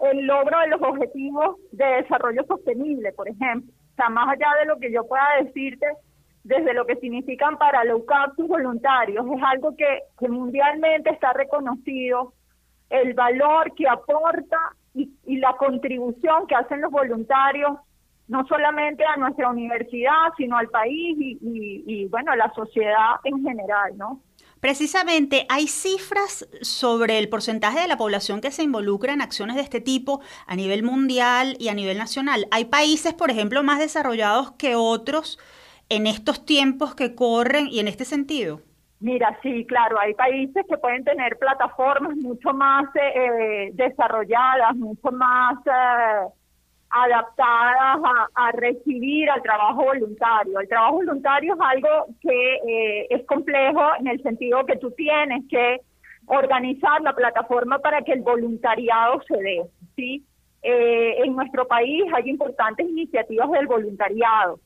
[0.00, 3.70] el logro de los objetivos de desarrollo sostenible, por ejemplo.
[3.92, 5.86] O sea, más allá de lo que yo pueda decirte
[6.46, 8.02] desde lo que significan para los
[8.36, 12.34] sus voluntarios, es algo que, mundialmente está reconocido,
[12.88, 14.56] el valor que aporta
[14.94, 17.72] y, la contribución que hacen los voluntarios
[18.28, 23.96] no solamente a nuestra universidad, sino al país y, bueno, a la sociedad en general,
[23.96, 24.20] ¿no?
[24.60, 29.62] Precisamente, ¿hay cifras sobre el porcentaje de la población que se involucra en acciones de
[29.62, 32.46] este tipo a nivel mundial y a nivel nacional?
[32.52, 35.38] ¿Hay países, por ejemplo, más desarrollados que otros
[35.88, 38.60] en estos tiempos que corren y en este sentido?
[39.00, 45.58] Mira, sí, claro, hay países que pueden tener plataformas mucho más eh, desarrolladas, mucho más...
[45.66, 46.28] Eh,
[46.90, 48.00] adaptadas
[48.34, 50.60] a, recibir al trabajo voluntario.
[50.60, 55.44] El trabajo voluntario es algo que eh, es complejo en el sentido que tú tienes
[55.50, 55.80] que
[56.26, 59.62] organizar la plataforma para que el voluntariado se dé.
[59.96, 60.24] ¿sí?
[60.62, 64.58] Eh, en nuestro país hay importantes iniciativas del voluntariado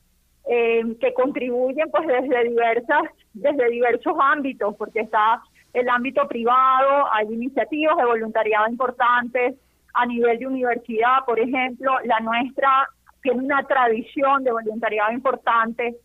[0.47, 5.41] eh, que contribuyen pues desde diversas desde diversos ámbitos porque está
[5.73, 9.55] el ámbito privado hay iniciativas de voluntariado importantes
[9.93, 12.87] a nivel de universidad, por ejemplo, la nuestra
[13.21, 15.95] tiene una tradición de voluntariado importante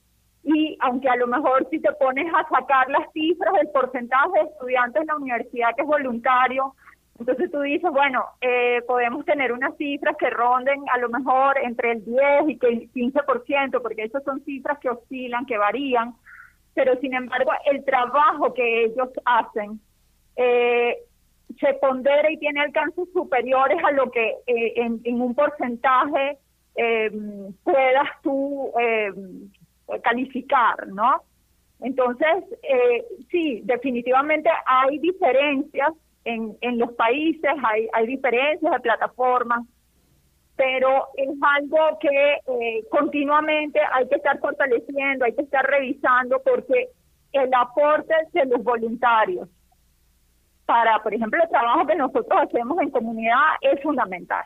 [0.42, 4.50] y aunque a lo mejor si te pones a sacar las cifras del porcentaje de
[4.50, 6.74] estudiantes en la universidad que es voluntario,
[7.18, 11.92] entonces tú dices, bueno, eh, podemos tener unas cifras que ronden a lo mejor entre
[11.92, 16.14] el 10 y el 15%, porque esas son cifras que oscilan, que varían,
[16.74, 19.80] pero sin embargo el trabajo que ellos hacen
[20.36, 20.98] eh,
[21.60, 26.38] se pondera y tiene alcances superiores a lo que eh, en, un porcentaje
[26.74, 27.10] eh,
[27.62, 29.12] puedas tú eh,
[30.02, 31.22] calificar, ¿no?
[31.80, 32.44] Entonces,
[33.30, 35.90] sí, definitivamente hay diferencias
[36.26, 39.64] en, en los países, hay, hay diferencias de plataformas,
[40.56, 46.88] pero es algo que continuamente hay que estar fortaleciendo, hay que estar revisando porque
[47.32, 49.48] el aporte de los voluntarios
[50.64, 54.44] para, por ejemplo, el trabajo que nosotros hacemos en comunidad es fundamental.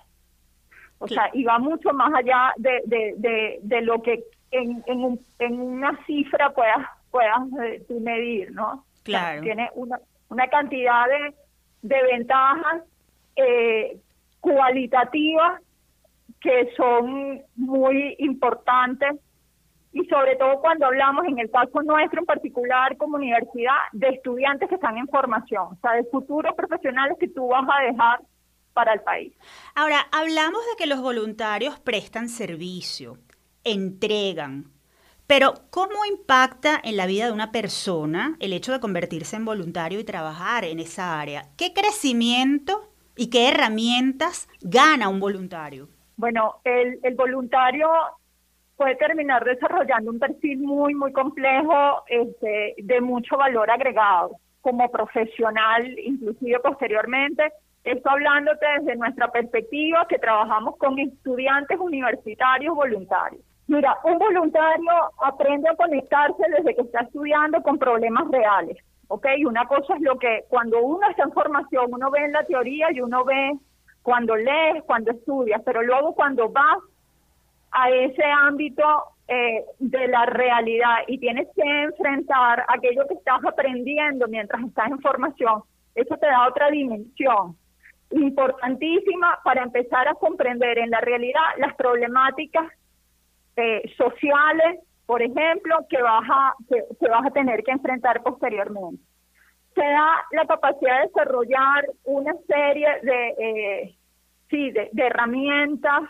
[0.99, 5.61] O sea, y va mucho más allá de, de, de, lo que en, en, en,
[5.61, 8.85] una cifra puedas, puedas eh, medir, ¿no?
[9.03, 9.41] Claro.
[9.41, 11.35] tiene una, una cantidad de,
[11.83, 12.83] de ventajas
[13.37, 13.99] eh,
[14.41, 15.61] cualitativas
[16.41, 19.17] que son muy importantes
[19.93, 24.69] y sobre todo cuando hablamos en el caso nuestro en particular como universidad de estudiantes
[24.69, 28.21] que están en formación, o sea, de futuros profesionales que tú vas a dejar
[28.73, 29.33] para el país.
[29.75, 33.19] Ahora, hablamos de que los voluntarios prestan servicio,
[33.65, 34.67] entregan,
[35.31, 40.01] pero ¿cómo impacta en la vida de una persona el hecho de convertirse en voluntario
[40.01, 41.45] y trabajar en esa área?
[41.57, 45.87] ¿Qué crecimiento y qué herramientas gana un voluntario?
[46.17, 47.89] Bueno, el, voluntario
[48.77, 55.97] puede terminar desarrollando un perfil muy, muy complejo este, de mucho valor agregado como profesional,
[56.01, 57.53] inclusive posteriormente.
[57.85, 63.45] Esto hablándote desde nuestra perspectiva que trabajamos con estudiantes universitarios voluntarios.
[63.71, 64.91] Mira, un voluntario
[65.23, 69.27] aprende a conectarse desde que está estudiando con problemas reales, ¿ok?
[69.47, 72.89] Una cosa es lo que cuando uno está en formación, uno ve en la teoría
[72.91, 73.53] y uno ve
[74.03, 76.79] cuando lees, cuando estudias, pero luego cuando vas
[77.71, 78.83] a ese ámbito
[79.29, 85.01] eh, de la realidad y tienes que enfrentar aquello que estás aprendiendo mientras estás en
[85.01, 85.63] formación,
[85.95, 87.57] eso te da otra dimensión
[88.11, 92.67] importantísima para empezar a comprender en la realidad las problemáticas
[93.61, 99.03] eh, sociales, por ejemplo, que vas, a, que, vas a tener que enfrentar posteriormente.
[99.75, 103.95] Se da la capacidad de desarrollar una serie de, eh,
[104.49, 106.03] sí, de herramientas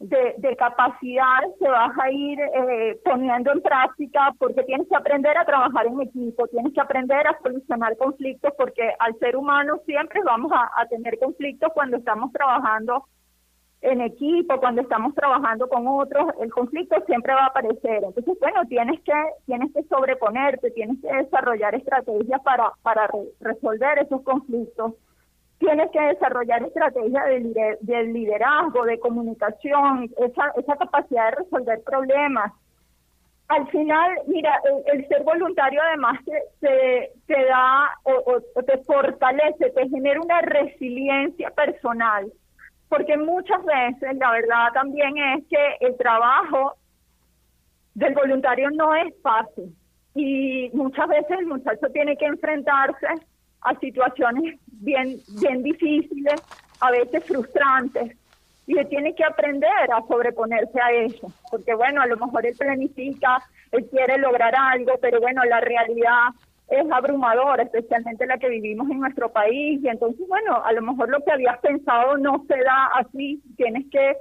[0.00, 5.36] de, de capacidad se vas a ir eh, poniendo en práctica porque tienes que aprender
[5.36, 10.22] a trabajar en equipo, tienes que aprender a solucionar conflictos porque al ser humano siempre
[10.24, 13.04] vamos a, tener conflictos cuando estamos trabajando
[13.82, 18.04] en equipo, cuando estamos trabajando con otros, el conflicto siempre va a aparecer.
[18.04, 19.12] Entonces, bueno, tienes que
[19.46, 23.08] tienes que sobreponerte, tienes que desarrollar estrategias para para
[23.40, 24.94] resolver esos conflictos
[25.60, 27.24] tienes que desarrollar estrategias
[27.80, 32.52] de, liderazgo, de comunicación, esa, esa capacidad de resolver problemas.
[33.48, 34.58] Al final, mira,
[34.92, 36.18] el, ser voluntario además
[36.60, 42.32] te, te, da o, te fortalece, te genera una resiliencia personal,
[42.90, 46.76] porque muchas veces la verdad también es que el trabajo
[47.94, 49.74] del voluntario no es fácil
[50.14, 53.06] y muchas veces el muchacho tiene que enfrentarse
[53.62, 56.42] a situaciones bien, bien difíciles
[56.80, 58.16] a veces frustrantes,
[58.66, 62.54] y él tiene que aprender a sobreponerse a eso, porque bueno, a lo mejor él
[62.58, 66.28] planifica, él quiere lograr algo, pero bueno, la realidad
[66.70, 71.08] es abrumadora, especialmente la que vivimos en nuestro país, y entonces bueno, a lo mejor
[71.08, 74.16] lo que habías pensado no se da así, tienes que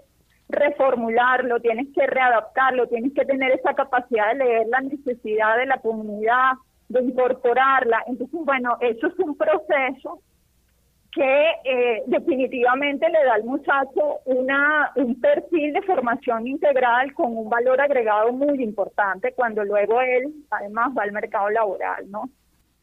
[0.50, 5.78] reformularlo, tienes que readaptarlo, tienes que tener esa capacidad de leer la necesidad de la
[5.78, 6.54] comunidad,
[6.90, 8.04] de incorporarla.
[8.08, 10.22] Entonces, bueno, eso es un proceso
[11.12, 17.50] que eh, definitivamente le da al muchacho una, un perfil de formación integral con un
[17.50, 22.30] valor agregado muy importante cuando luego él además va al mercado laboral, ¿no?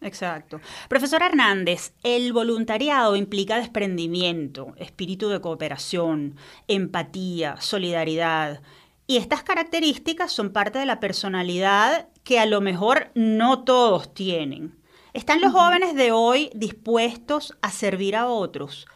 [0.01, 0.61] Exacto.
[0.89, 6.37] Profesor Hernández, el voluntariado implica desprendimiento, espíritu de cooperación,
[6.69, 8.63] empatía, solidaridad.
[9.07, 14.77] Y estas características son parte de la personalidad que a lo mejor no todos tienen.
[15.13, 18.87] ¿Están los jóvenes de hoy dispuestos a servir a otros?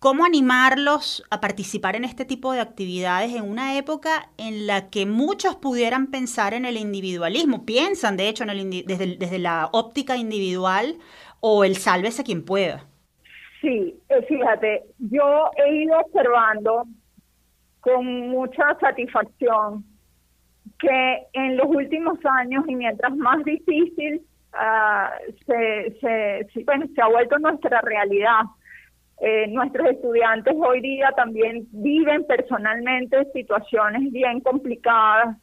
[0.00, 5.04] ¿Cómo animarlos a participar en este tipo de actividades en una época en la que
[5.04, 7.66] muchos pudieran pensar en el individualismo?
[7.66, 10.96] Piensan, de hecho, en el desde, la óptica individual
[11.40, 12.86] o el sálvese quien pueda.
[13.60, 16.86] Sí, eh, fíjate, yo he ido observando
[17.82, 19.84] con mucha satisfacción
[20.78, 24.22] que en los últimos años y mientras más difícil
[24.54, 28.44] uh, se, se, bueno, se ha vuelto nuestra realidad,
[29.20, 35.36] eh, nuestros estudiantes hoy día también viven personalmente situaciones bien complicadas.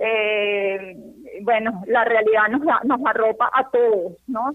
[0.00, 0.96] Eh,
[1.40, 4.50] bueno, la realidad nos, nos arropa a todos, ¿no?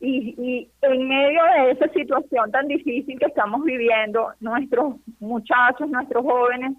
[0.00, 6.24] Y, y en medio de esa situación tan difícil que estamos viviendo, nuestros muchachos, nuestros
[6.24, 6.72] jóvenes,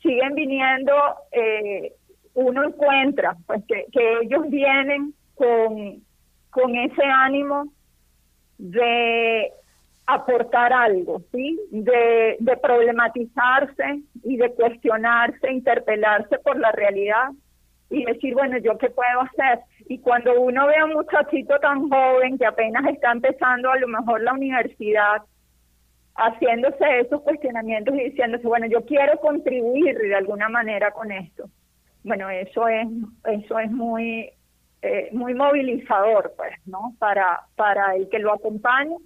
[0.00, 0.92] siguen viniendo,
[1.32, 1.94] eh,
[2.34, 6.00] uno encuentra pues que, que ellos vienen con,
[6.50, 7.64] con ese ánimo
[8.58, 9.52] de
[10.06, 11.58] aportar algo, ¿sí?
[11.70, 17.30] De, de problematizarse y de cuestionarse, interpelarse por la realidad
[17.90, 19.60] y decir, bueno, ¿yo qué puedo hacer?
[19.88, 23.88] Y cuando uno ve a un muchachito tan joven que apenas está empezando a lo
[23.88, 25.22] mejor la universidad,
[26.16, 31.48] haciéndose esos cuestionamientos y diciéndose, bueno, yo quiero contribuir de alguna manera con esto.
[32.02, 32.86] Bueno, eso es,
[33.24, 34.30] eso es muy,
[34.82, 36.94] eh, muy movilizador, pues, ¿no?
[36.98, 38.96] Para, para el que lo acompañe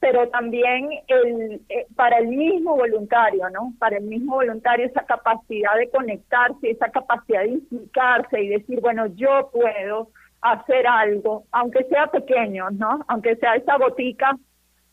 [0.00, 3.72] pero también el, eh, para el mismo voluntario, ¿no?
[3.78, 9.06] Para el mismo voluntario esa capacidad de conectarse, esa capacidad de implicarse y decir, bueno,
[9.06, 13.04] yo puedo hacer algo, aunque sea pequeño, ¿no?
[13.08, 14.36] Aunque sea esa botica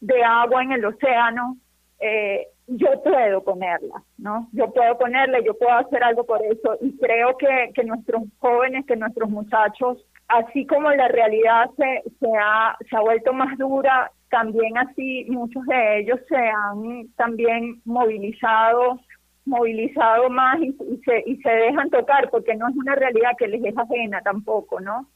[0.01, 1.57] de agua en el océano,
[1.99, 4.49] eh, yo puedo ponerla, ¿no?
[4.53, 8.85] Yo puedo ponerla, yo puedo hacer algo por eso y creo que, que nuestros jóvenes,
[8.87, 14.11] que nuestros muchachos, así como la realidad se, se, ha, se ha vuelto más dura
[14.35, 18.99] también así muchos de ellos se han también movilizado
[19.45, 20.73] movilizado más y,
[21.05, 24.81] se, y se dejan tocar porque no es una realidad que les es ajena tampoco,
[24.81, 25.07] ¿no?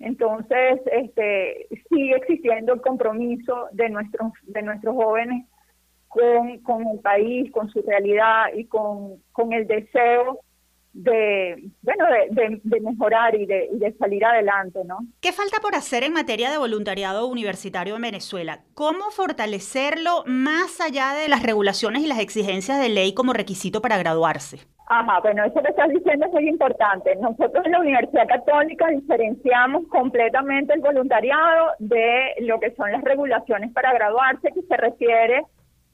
[0.00, 5.46] Entonces, este, sigue existiendo el compromiso de nuestros, de nuestros jóvenes
[6.08, 10.40] con, con el país, con su realidad y con, con el deseo
[10.96, 14.98] de, bueno, de, mejorar y de, de, salir adelante, ¿no?
[15.20, 18.60] ¿Qué falta por hacer en materia de voluntariado universitario en Venezuela?
[18.74, 23.98] ¿Cómo fortalecerlo más allá de las regulaciones y las exigencias de ley como requisito para
[23.98, 24.60] graduarse?
[24.88, 27.14] Ajá, bueno, eso que estás diciendo es muy importante.
[27.16, 33.72] Nosotros en la Universidad Católica diferenciamos completamente el voluntariado de lo que son las regulaciones
[33.72, 35.42] para graduarse, que se refiere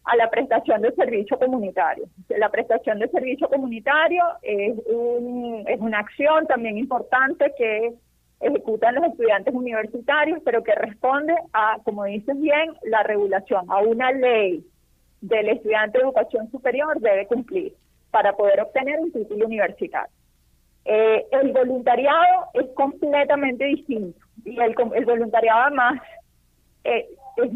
[0.05, 2.07] a la prestación de servicio comunitario.
[2.29, 7.95] La prestación de servicio comunitario es, un, es una acción también importante que
[8.41, 14.11] ejecutan los estudiantes universitarios, pero que responde a, como dices bien, la regulación, a una
[14.11, 14.67] ley
[15.21, 17.75] del estudiante de educación superior debe cumplir
[18.11, 20.13] para poder obtener un título universitario.
[20.85, 26.03] Eh, el voluntariado es completamente distinto y el, el voluntariado además
[26.83, 27.51] eh, es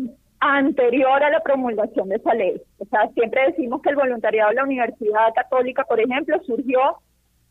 [0.55, 2.61] anterior a la promulgación de esa ley.
[2.79, 6.99] O sea, siempre decimos que el voluntariado de la Universidad Católica, por ejemplo, surgió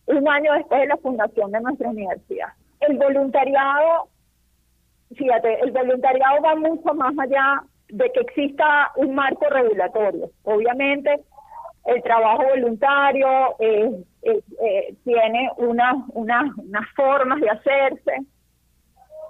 [0.08, 2.50] un año después de la fundación de nuestra universidad.
[2.80, 4.10] El voluntariado,
[5.16, 10.30] fíjate, el voluntariado va mucho más allá de que exista un marco regulatorio.
[10.44, 11.22] Obviamente,
[11.86, 13.28] el trabajo voluntario
[13.60, 18.26] eh, eh, eh, tiene unas unas formas de hacerse,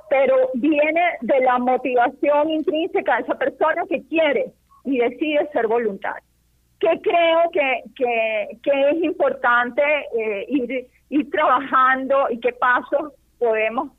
[0.09, 4.53] pero viene de la motivación intrínseca de esa persona que quiere
[4.83, 6.23] y decide ser voluntario.
[6.79, 7.83] ¿Qué creo que,
[8.61, 9.81] que, es importante
[10.17, 13.91] eh, ir, ir trabajando y qué pasos podemos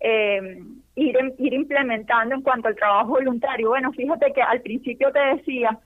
[0.00, 0.58] eh,
[0.96, 3.68] ir, ir implementando en cuanto al trabajo voluntario?
[3.68, 5.78] Bueno, fíjate que al principio te decía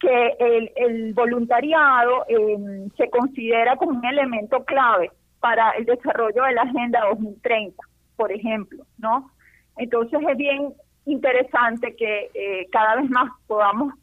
[0.00, 0.36] que
[0.76, 7.00] el, voluntariado em, se considera como un elemento clave para el desarrollo de la Agenda
[7.10, 7.82] 2030,
[8.16, 9.30] por ejemplo, ¿no?
[9.76, 13.94] Entonces es bien interesante que eh, cada vez más podamos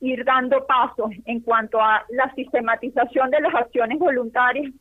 [0.00, 4.72] ir dando pasos en cuanto a la sistematización de las acciones voluntarias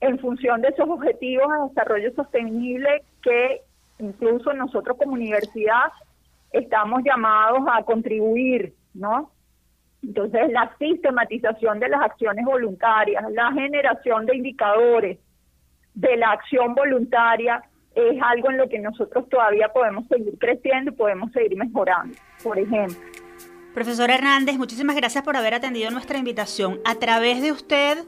[0.00, 3.60] en función de esos objetivos de desarrollo sostenible que
[4.00, 5.92] incluso nosotros como universidad
[6.50, 9.30] estamos llamados a contribuir, ¿no?
[10.02, 15.18] Entonces, la sistematización de las acciones voluntarias, la generación de indicadores
[15.94, 17.62] de la acción voluntaria
[17.94, 22.58] es algo en lo que nosotros todavía podemos seguir creciendo y podemos seguir mejorando, por
[22.58, 22.98] ejemplo.
[23.74, 26.80] Profesor Hernández, muchísimas gracias por haber atendido nuestra invitación.
[26.84, 27.98] A través de usted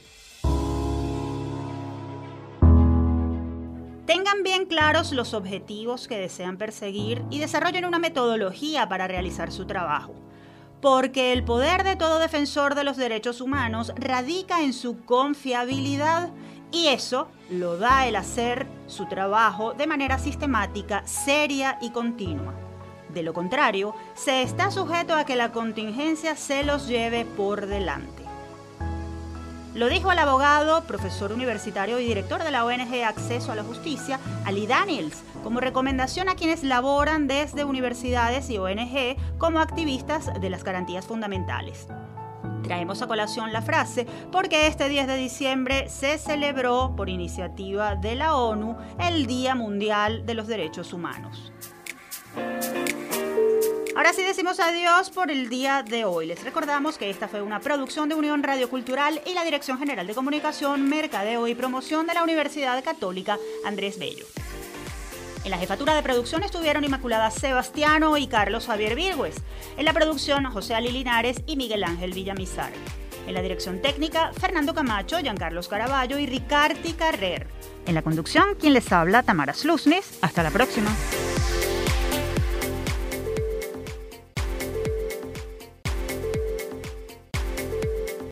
[4.06, 9.66] Tengan bien claros los objetivos que desean perseguir y desarrollen una metodología para realizar su
[9.66, 10.16] trabajo.
[10.82, 16.34] Porque el poder de todo defensor de los derechos humanos radica en su confiabilidad
[16.74, 22.54] y eso lo da el hacer su trabajo de manera sistemática, seria y continua.
[23.14, 28.24] De lo contrario, se está sujeto a que la contingencia se los lleve por delante.
[29.76, 34.20] Lo dijo el abogado, profesor universitario y director de la ONG Acceso a la Justicia,
[34.46, 40.64] Ali Daniels, como recomendación a quienes laboran desde universidades y ONG como activistas de las
[40.64, 41.88] garantías fundamentales.
[42.64, 48.16] Traemos a colación la frase porque este 10 de diciembre se celebró, por iniciativa de
[48.16, 51.52] la ONU, el Día Mundial de los Derechos Humanos.
[53.96, 56.26] Ahora sí decimos adiós por el día de hoy.
[56.26, 60.08] Les recordamos que esta fue una producción de Unión Radio Cultural y la Dirección General
[60.08, 64.26] de Comunicación, Mercadeo y Promoción de la Universidad Católica Andrés Bello.
[65.44, 69.36] En la jefatura de producción estuvieron Inmaculada Sebastiano y Carlos Javier Virgües.
[69.78, 72.72] En la producción, José Ali Linares y Miguel Ángel Villamizar.
[73.28, 77.48] En la dirección técnica, Fernando Camacho, Giancarlos Caraballo y Ricardi Carrer.
[77.86, 80.18] En la conducción, quien les habla, Tamara Slusnis.
[80.22, 80.90] Hasta la próxima.